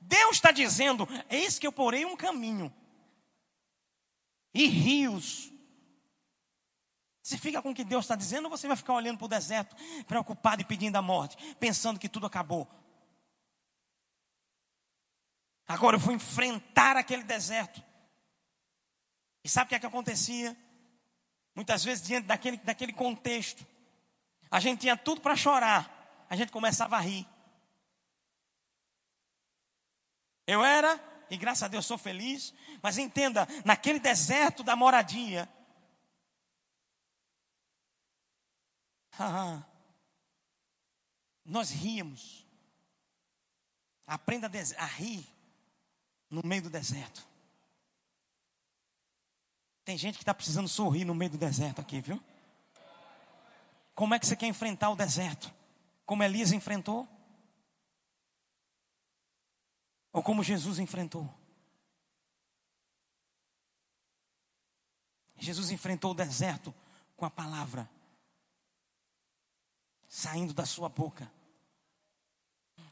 [0.00, 2.72] Deus está dizendo: eis que eu porei um caminho
[4.54, 5.52] e rios.
[7.28, 9.28] Você fica com o que Deus está dizendo ou você vai ficar olhando para o
[9.28, 9.76] deserto,
[10.06, 12.66] preocupado e pedindo a morte, pensando que tudo acabou?
[15.66, 17.84] Agora eu vou enfrentar aquele deserto.
[19.44, 20.56] E sabe o que é que acontecia?
[21.54, 23.66] Muitas vezes, diante daquele, daquele contexto,
[24.50, 27.28] a gente tinha tudo para chorar, a gente começava a rir.
[30.46, 30.98] Eu era,
[31.28, 35.46] e graças a Deus sou feliz, mas entenda, naquele deserto da moradia,
[41.44, 42.46] nós ríamos.
[44.06, 45.26] Aprenda a rir
[46.30, 47.26] no meio do deserto.
[49.84, 52.22] Tem gente que está precisando sorrir no meio do deserto aqui, viu?
[53.94, 55.52] Como é que você quer enfrentar o deserto?
[56.04, 57.08] Como Elias enfrentou?
[60.12, 61.28] Ou como Jesus enfrentou?
[65.38, 66.74] Jesus enfrentou o deserto
[67.16, 67.88] com a palavra
[70.08, 71.30] saindo da sua boca,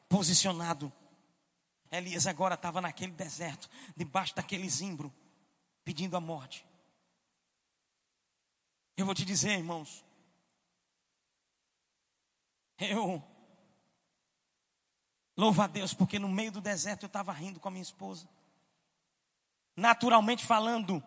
[0.08, 0.92] posicionado.
[1.90, 5.12] Elias agora estava naquele deserto, debaixo daquele zimbro,
[5.82, 6.66] pedindo a morte.
[8.96, 10.04] Eu vou te dizer, irmãos,
[12.78, 13.22] eu
[15.36, 18.28] louvo a Deus, porque no meio do deserto eu estava rindo com a minha esposa.
[19.76, 21.02] Naturalmente falando,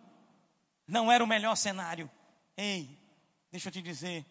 [0.88, 2.10] não era o melhor cenário.
[2.56, 2.98] Ei,
[3.52, 4.26] deixa eu te dizer,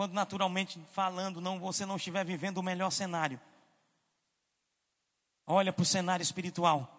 [0.00, 3.38] quando naturalmente falando, não você não estiver vivendo o melhor cenário.
[5.46, 6.90] Olha para o cenário espiritual.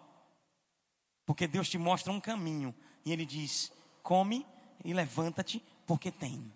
[1.25, 3.71] Porque Deus te mostra um caminho e ele diz:
[4.03, 4.45] "Come
[4.85, 6.53] e levanta-te, porque tem".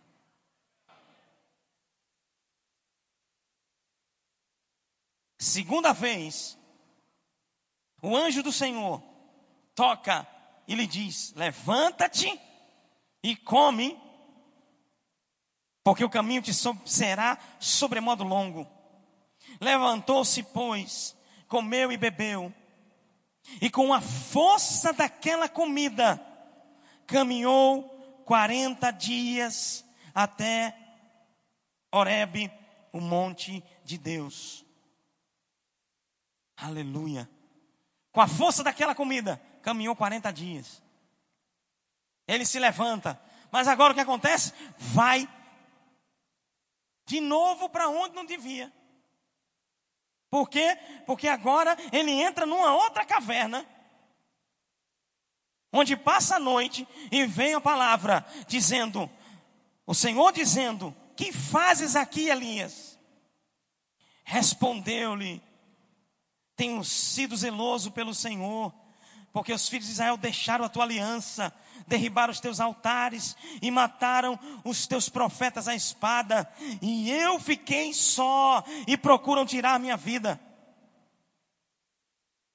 [5.40, 6.56] Segunda vez,
[8.04, 9.02] o anjo do Senhor
[9.74, 10.28] toca
[10.68, 12.40] e lhe diz: Levanta-te
[13.24, 14.05] e come
[15.86, 16.52] porque o caminho te
[16.84, 18.68] será sobremodo longo.
[19.62, 21.16] Levantou-se, pois,
[21.48, 22.52] comeu e bebeu,
[23.62, 26.20] e com a força daquela comida,
[27.06, 27.84] caminhou
[28.26, 30.76] quarenta dias até
[31.92, 32.52] Horebe,
[32.92, 34.66] o monte de Deus.
[36.58, 37.30] Aleluia.
[38.12, 40.82] Com a força daquela comida, caminhou 40 dias.
[42.28, 43.22] Ele se levanta,
[43.52, 44.52] mas agora o que acontece?
[44.80, 45.30] Vai
[47.06, 48.72] de novo para onde não devia.
[50.30, 50.78] Por quê?
[51.06, 53.66] Porque agora ele entra numa outra caverna,
[55.72, 59.10] onde passa a noite e vem a palavra dizendo,
[59.86, 63.00] o Senhor dizendo: Que fazes aqui, Elias?
[64.24, 65.42] Respondeu-lhe:
[66.56, 68.74] Tenho sido zeloso pelo Senhor,
[69.36, 71.54] porque os filhos de Israel deixaram a tua aliança
[71.86, 76.50] derribaram os teus altares e mataram os teus profetas à espada,
[76.82, 80.40] e eu fiquei só e procuram tirar a minha vida.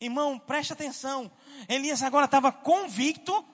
[0.01, 1.31] Irmão, preste atenção.
[1.69, 3.45] Elias agora estava convicto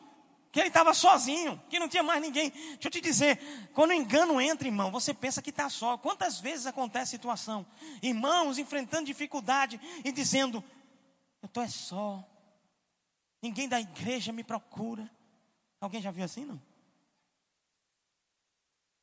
[0.52, 2.50] que ele estava sozinho, que não tinha mais ninguém.
[2.50, 5.98] Deixa eu te dizer, quando o engano entra, irmão, você pensa que está só.
[5.98, 7.66] Quantas vezes acontece situação?
[8.00, 10.62] Irmãos enfrentando dificuldade e dizendo:
[11.42, 12.24] Eu estou é só.
[13.42, 15.10] Ninguém da igreja me procura.
[15.80, 16.60] Alguém já viu assim, não?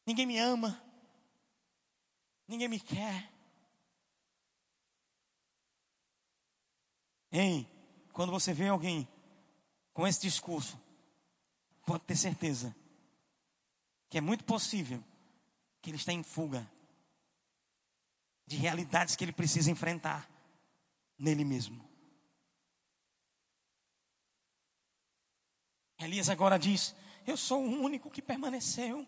[0.05, 0.81] Ninguém me ama.
[2.47, 3.31] Ninguém me quer.
[7.31, 7.67] Ei,
[8.11, 9.07] quando você vê alguém
[9.93, 10.79] com esse discurso,
[11.85, 12.75] pode ter certeza
[14.09, 15.03] que é muito possível
[15.81, 16.69] que ele está em fuga
[18.45, 20.29] de realidades que ele precisa enfrentar
[21.17, 21.92] nele mesmo.
[26.03, 26.95] Elias agora diz:
[27.25, 29.07] Eu sou o único que permaneceu.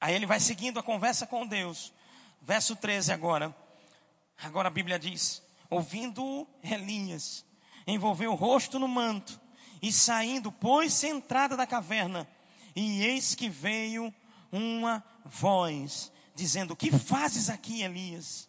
[0.00, 1.92] Aí ele vai seguindo a conversa com Deus.
[2.40, 3.54] Verso 13 agora.
[4.42, 7.44] Agora a Bíblia diz: Ouvindo Elias,
[7.86, 9.40] envolveu o rosto no manto
[9.80, 12.28] e saindo, pôs-se entrada da caverna.
[12.74, 14.12] E eis que veio
[14.50, 18.48] uma voz, dizendo: Que fazes aqui, Elias?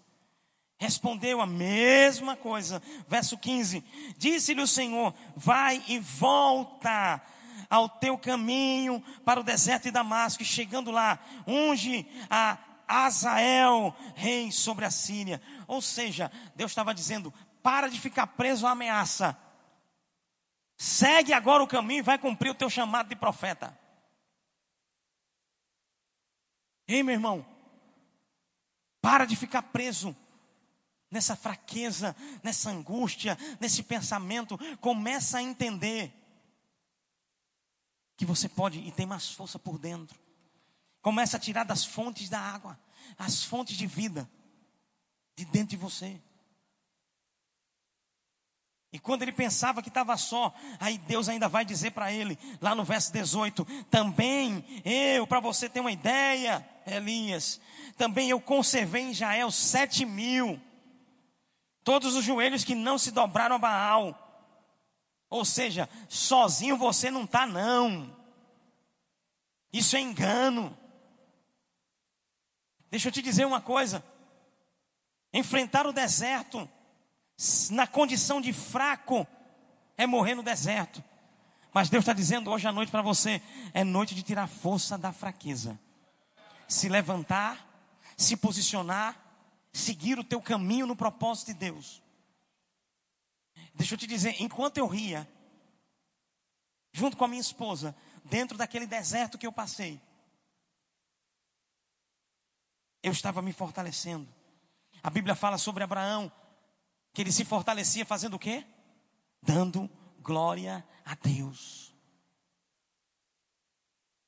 [0.83, 2.81] Respondeu a mesma coisa.
[3.07, 3.83] Verso 15:
[4.17, 7.21] Disse-lhe o Senhor: Vai e volta
[7.69, 12.57] ao teu caminho para o deserto de Damasco, e chegando lá, unge a
[12.87, 15.41] Azael, rei sobre a Síria.
[15.67, 19.37] Ou seja, Deus estava dizendo: para de ficar preso à ameaça.
[20.75, 23.79] Segue agora o caminho e vai cumprir o teu chamado de profeta.
[26.85, 27.45] Ei, meu irmão,
[29.01, 30.13] para de ficar preso
[31.13, 36.11] nessa fraqueza, nessa angústia, nesse pensamento, começa a entender
[38.17, 40.19] que você pode e tem mais força por dentro.
[41.01, 42.79] Começa a tirar das fontes da água,
[43.17, 44.29] as fontes de vida
[45.35, 46.19] de dentro de você.
[48.91, 52.75] E quando ele pensava que estava só, aí Deus ainda vai dizer para ele, lá
[52.75, 57.59] no verso 18: Também eu, para você ter uma ideia, Elias,
[57.97, 60.61] também eu conservei em Israel sete mil,
[61.83, 64.19] todos os joelhos que não se dobraram a Baal.
[65.29, 68.15] Ou seja, sozinho você não está, não.
[69.71, 70.77] Isso é engano.
[72.91, 74.03] Deixa eu te dizer uma coisa:
[75.33, 76.69] enfrentar o deserto
[77.71, 79.25] na condição de fraco
[79.97, 81.03] é morrer no deserto.
[81.73, 83.41] Mas Deus está dizendo hoje à noite para você:
[83.73, 85.79] é noite de tirar força da fraqueza,
[86.67, 87.67] se levantar,
[88.15, 89.22] se posicionar,
[89.73, 92.01] seguir o teu caminho no propósito de Deus.
[93.73, 95.27] Deixa eu te dizer, enquanto eu ria,
[96.91, 99.99] junto com a minha esposa, dentro daquele deserto que eu passei,
[103.01, 104.31] eu estava me fortalecendo.
[105.01, 106.31] A Bíblia fala sobre Abraão,
[107.11, 108.65] que ele se fortalecia fazendo o quê?
[109.41, 111.93] Dando glória a Deus.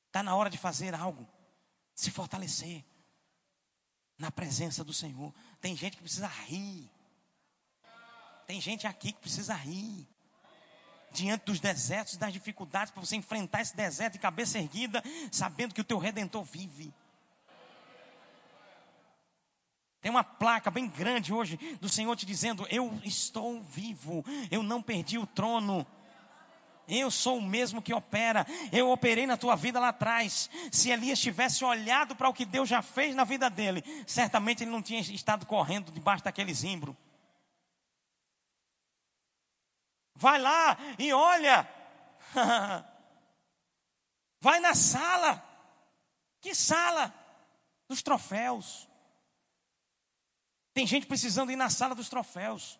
[0.08, 1.28] Está na hora de fazer algo,
[1.94, 2.84] se fortalecer
[4.18, 5.34] na presença do Senhor.
[5.60, 6.90] Tem gente que precisa rir.
[8.48, 10.08] Tem gente aqui que precisa rir.
[11.12, 15.82] Diante dos desertos, das dificuldades, para você enfrentar esse deserto de cabeça erguida, sabendo que
[15.82, 16.94] o teu redentor vive.
[20.02, 24.82] Tem uma placa bem grande hoje do Senhor te dizendo: Eu estou vivo, eu não
[24.82, 25.88] perdi o trono.
[26.88, 28.46] Eu sou o mesmo que opera.
[28.72, 30.50] Eu operei na tua vida lá atrás.
[30.72, 34.72] Se Elias tivesse olhado para o que Deus já fez na vida dele, certamente ele
[34.72, 36.96] não tinha estado correndo debaixo daquele zimbro.
[40.16, 41.68] Vai lá e olha.
[44.40, 45.44] Vai na sala.
[46.40, 47.14] Que sala?
[47.88, 48.88] Dos troféus.
[50.74, 52.80] Tem gente precisando ir na sala dos troféus.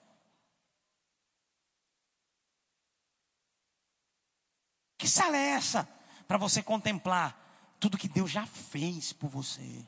[4.98, 5.88] Que sala é essa?
[6.28, 7.46] Para você contemplar
[7.80, 9.86] tudo que Deus já fez por você.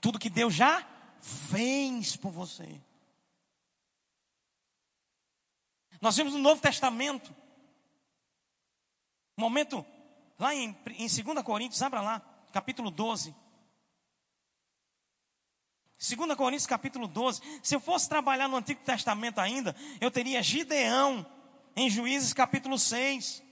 [0.00, 0.86] Tudo que Deus já
[1.20, 2.80] fez por você.
[6.00, 7.34] Nós vimos no Novo Testamento,
[9.36, 9.84] momento,
[10.38, 12.20] lá em, em 2 Coríntios, abra lá,
[12.52, 13.34] capítulo 12.
[15.98, 17.42] 2 Coríntios capítulo 12.
[17.62, 21.26] Se eu fosse trabalhar no Antigo Testamento ainda, eu teria Gideão
[21.76, 23.42] em Juízes capítulo 6.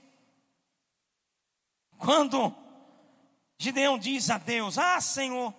[1.97, 2.55] Quando
[3.57, 5.53] Gideão diz a Deus: Ah, Senhor,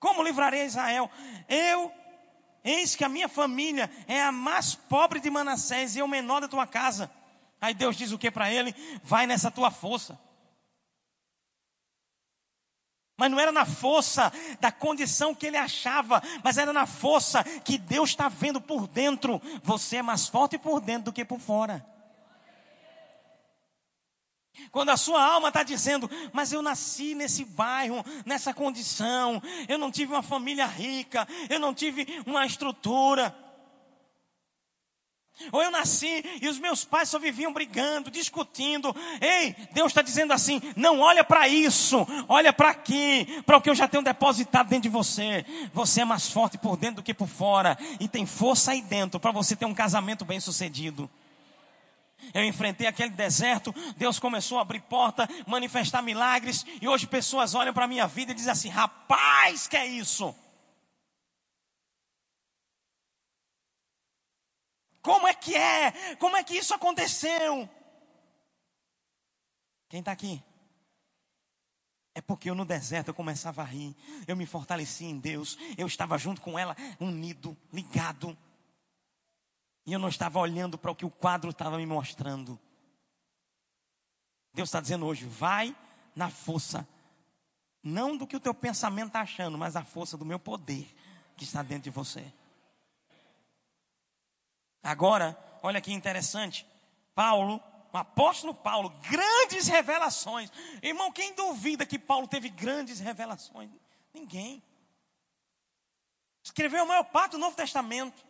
[0.00, 1.10] como livrarei Israel?
[1.48, 1.92] Eu,
[2.64, 6.48] eis que a minha família é a mais pobre de Manassés e eu menor da
[6.48, 7.10] tua casa.
[7.60, 8.74] Aí Deus diz o que para ele?
[9.02, 10.18] Vai nessa tua força.
[13.16, 17.78] Mas não era na força da condição que ele achava, mas era na força que
[17.78, 19.40] Deus está vendo por dentro.
[19.62, 21.93] Você é mais forte por dentro do que por fora.
[24.70, 29.90] Quando a sua alma está dizendo, mas eu nasci nesse bairro, nessa condição, eu não
[29.90, 33.34] tive uma família rica, eu não tive uma estrutura.
[35.50, 38.94] Ou eu nasci e os meus pais só viviam brigando, discutindo.
[39.20, 43.68] Ei, Deus está dizendo assim: não olha para isso, olha para aqui, para o que
[43.68, 45.44] eu já tenho depositado dentro de você.
[45.72, 49.18] Você é mais forte por dentro do que por fora, e tem força aí dentro
[49.18, 51.10] para você ter um casamento bem sucedido.
[52.32, 57.74] Eu enfrentei aquele deserto, Deus começou a abrir porta, manifestar milagres, e hoje pessoas olham
[57.74, 60.34] para a minha vida e dizem assim: rapaz, que é isso?
[65.02, 66.16] Como é que é?
[66.16, 67.68] Como é que isso aconteceu?
[69.90, 70.42] Quem está aqui?
[72.14, 73.94] É porque eu no deserto eu começava a rir,
[74.26, 78.36] eu me fortaleci em Deus, eu estava junto com ela, unido, ligado.
[79.86, 82.58] E eu não estava olhando para o que o quadro estava me mostrando.
[84.52, 85.76] Deus está dizendo hoje: vai
[86.14, 86.86] na força,
[87.82, 90.86] não do que o teu pensamento está achando, mas a força do meu poder
[91.36, 92.24] que está dentro de você.
[94.82, 96.66] Agora, olha que interessante.
[97.14, 97.60] Paulo,
[97.92, 100.50] o apóstolo Paulo, grandes revelações.
[100.82, 103.70] Irmão, quem duvida que Paulo teve grandes revelações?
[104.12, 104.62] Ninguém.
[106.42, 108.24] Escreveu a maior parte do Novo Testamento.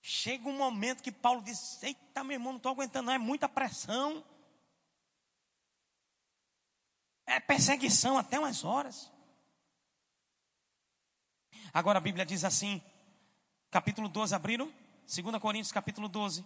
[0.00, 3.48] Chega um momento que Paulo diz: Eita, meu irmão, não estou aguentando, não, é muita
[3.48, 4.24] pressão.
[7.26, 9.10] É perseguição até umas horas.
[11.72, 12.82] Agora a Bíblia diz assim,
[13.70, 14.72] capítulo 12, abriram?
[15.06, 16.44] 2 Coríntios capítulo 12.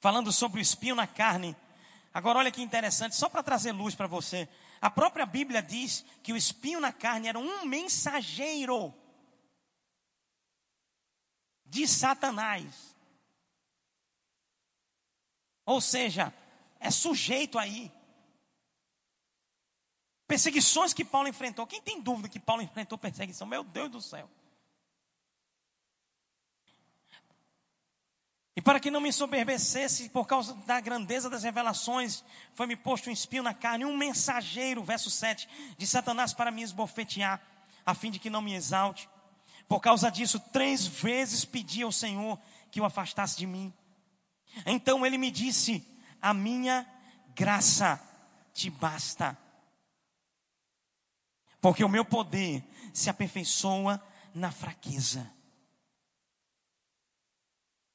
[0.00, 1.56] Falando sobre o espinho na carne.
[2.12, 4.48] Agora olha que interessante, só para trazer luz para você.
[4.80, 8.92] A própria Bíblia diz que o espinho na carne era um mensageiro.
[11.74, 12.94] De Satanás.
[15.66, 16.32] Ou seja,
[16.78, 17.90] é sujeito aí.
[20.28, 21.66] Perseguições que Paulo enfrentou.
[21.66, 23.44] Quem tem dúvida que Paulo enfrentou perseguição?
[23.44, 24.30] Meu Deus do céu.
[28.56, 32.22] E para que não me soberbecesse por causa da grandeza das revelações,
[32.52, 37.42] foi-me posto um espinho na carne, um mensageiro, verso 7, de Satanás para me esbofetear,
[37.84, 39.08] a fim de que não me exalte.
[39.68, 42.38] Por causa disso, três vezes pedi ao Senhor
[42.70, 43.72] que o afastasse de mim.
[44.66, 45.84] Então ele me disse:
[46.20, 46.86] A minha
[47.34, 48.00] graça
[48.52, 49.36] te basta,
[51.60, 52.62] porque o meu poder
[52.92, 54.02] se aperfeiçoa
[54.34, 55.30] na fraqueza.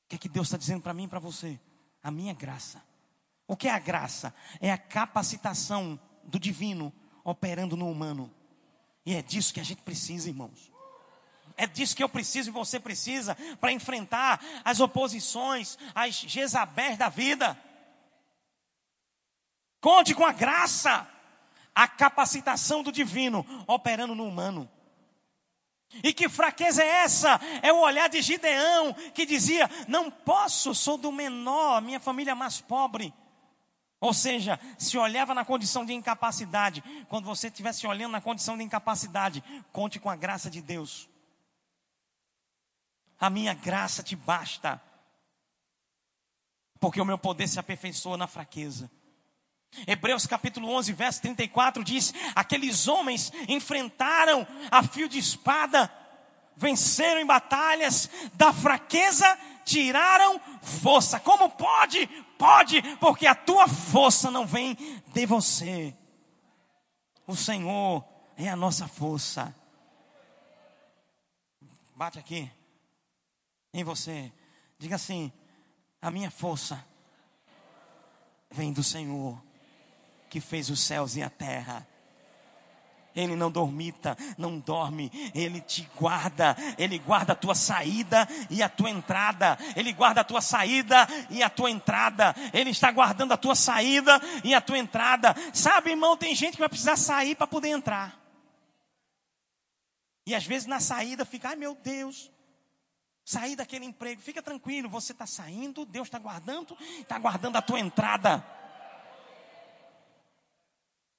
[0.06, 1.60] O que é que Deus está dizendo para mim e para você?
[2.02, 2.84] A minha graça.
[3.48, 4.34] O que é a graça?
[4.60, 6.94] É a capacitação do divino
[7.24, 8.34] operando no humano.
[9.06, 10.69] E é disso que a gente precisa, irmãos.
[11.60, 17.10] É disso que eu preciso e você precisa para enfrentar as oposições, as Jezabés da
[17.10, 17.60] vida.
[19.82, 21.06] Conte com a graça,
[21.76, 24.72] a capacitação do divino operando no humano.
[26.02, 27.38] E que fraqueza é essa?
[27.62, 32.36] É o olhar de Gideão que dizia: Não posso, sou do menor, minha família é
[32.36, 33.14] mais pobre.
[34.00, 36.82] Ou seja, se olhava na condição de incapacidade.
[37.10, 39.44] Quando você estivesse olhando na condição de incapacidade,
[39.74, 41.09] conte com a graça de Deus.
[43.20, 44.82] A minha graça te basta,
[46.80, 48.90] porque o meu poder se aperfeiçoa na fraqueza.
[49.86, 55.92] Hebreus capítulo 11, verso 34 diz: Aqueles homens enfrentaram a fio de espada,
[56.56, 61.20] venceram em batalhas, da fraqueza tiraram força.
[61.20, 62.08] Como pode?
[62.38, 64.76] Pode, porque a tua força não vem
[65.08, 65.94] de você.
[67.28, 68.04] O Senhor
[68.38, 69.54] é a nossa força.
[71.96, 72.50] Bate aqui
[73.74, 74.32] em você.
[74.78, 75.32] Diga assim:
[76.02, 76.84] a minha força
[78.52, 79.42] vem do Senhor
[80.30, 81.86] que fez os céus e a terra.
[83.16, 88.70] Ele não dormita, não dorme, Ele te guarda, Ele guarda a tua saída e a
[88.70, 93.38] tua entrada, Ele guarda a tua saída e a tua entrada, Ele está guardando a
[93.38, 95.36] tua saída e a tua entrada.
[95.54, 98.18] Sabe, irmão, tem gente que vai precisar sair para poder entrar.
[100.26, 102.32] E às vezes na saída fica, ai meu Deus,
[103.30, 107.80] sair daquele emprego, fica tranquilo, você está saindo, Deus está guardando, está guardando a tua
[107.80, 108.44] entrada.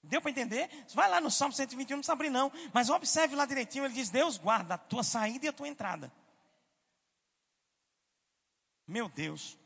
[0.02, 0.68] Deu para entender?
[0.92, 2.50] Vai lá no Salmo 121, não precisa não.
[2.72, 6.12] Mas observe lá direitinho, ele diz, Deus guarda a tua saída e a tua entrada.
[8.88, 9.56] Meu Deus.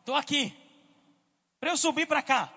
[0.00, 0.52] Estou aqui.
[1.60, 2.52] Para eu subir para cá.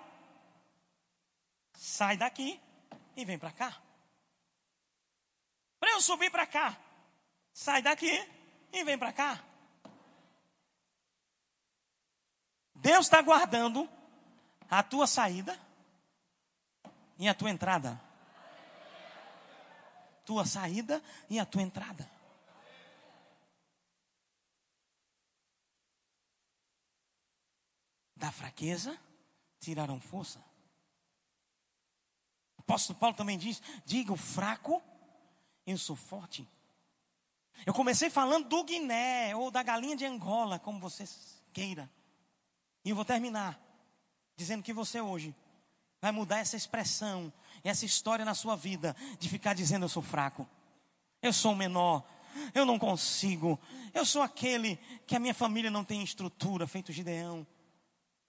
[1.76, 2.60] Sai daqui
[3.16, 3.91] e vem para cá.
[5.82, 6.78] Para eu subir para cá.
[7.52, 8.12] Sai daqui
[8.72, 9.44] e vem para cá.
[12.76, 13.90] Deus está guardando
[14.70, 15.60] a tua saída
[17.18, 18.00] e a tua entrada.
[20.24, 22.08] Tua saída e a tua entrada.
[28.16, 28.96] Da fraqueza
[29.60, 30.38] tiraram força.
[32.56, 34.80] O apóstolo Paulo também diz: diga o fraco,
[35.72, 36.48] eu sou forte.
[37.66, 41.04] Eu comecei falando do Guiné ou da galinha de Angola, como você
[41.54, 41.90] queira.
[42.84, 43.60] E eu vou terminar
[44.36, 45.36] dizendo que você hoje
[46.02, 47.32] vai mudar essa expressão,
[47.64, 50.48] essa história na sua vida, de ficar dizendo: Eu sou fraco,
[51.22, 52.04] eu sou o menor,
[52.54, 53.60] eu não consigo,
[53.94, 57.46] eu sou aquele que a minha família não tem estrutura, feito Gideão.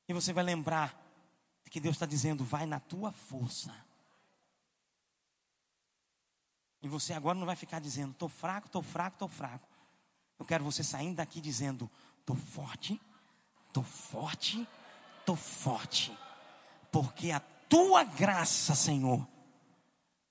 [0.09, 1.01] E você vai lembrar
[1.71, 3.75] que Deus está dizendo: Vai na tua força.
[6.83, 9.69] E você agora não vai ficar dizendo: Estou fraco, estou fraco, estou fraco.
[10.39, 13.01] Eu quero você saindo daqui dizendo: Estou forte,
[13.69, 14.67] estou forte
[15.23, 16.17] estou forte,
[16.91, 19.27] porque a tua graça, Senhor,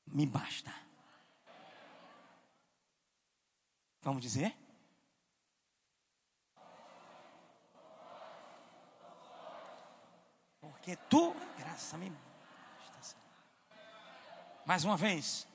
[0.05, 0.71] me basta.
[4.01, 4.55] Vamos dizer?
[10.59, 13.17] Porque tua graça me basta.
[14.65, 15.47] Mais uma vez.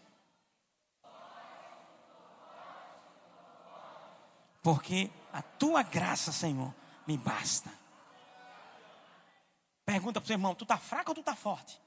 [4.66, 6.74] Porque a tua graça, Senhor,
[7.06, 7.70] me basta.
[9.84, 11.80] Pergunta para o seu irmão: tu está fraco ou tu está forte?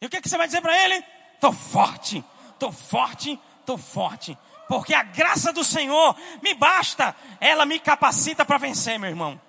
[0.00, 1.04] E o que, é que você vai dizer para ele?
[1.34, 4.38] Estou forte, estou forte, estou forte.
[4.68, 9.40] Porque a graça do Senhor me basta, ela me capacita para vencer, meu irmão.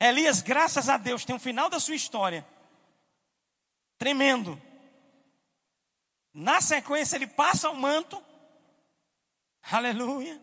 [0.00, 2.44] Elias, graças a Deus, tem um final da sua história
[3.96, 4.60] tremendo.
[6.38, 8.22] Na sequência, ele passa o manto.
[9.72, 10.40] Aleluia.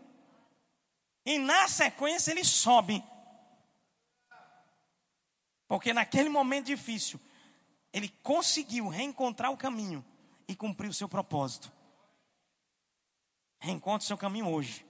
[1.25, 3.01] E na sequência, ele sobe.
[5.69, 7.17] Porque naquele momento difícil,
[7.93, 10.03] ele conseguiu reencontrar o caminho
[10.49, 11.71] e cumprir o seu propósito.
[13.57, 14.85] Reencontre o seu caminho hoje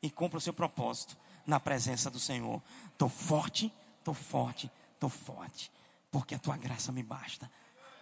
[0.00, 2.62] e cumpra o seu propósito na presença do Senhor.
[2.92, 5.70] Estou forte, estou forte, estou forte,
[6.10, 7.52] porque a tua graça me basta.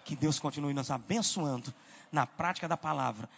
[0.04, 1.74] Que Deus continue nos abençoando
[2.14, 3.28] na prática da palavra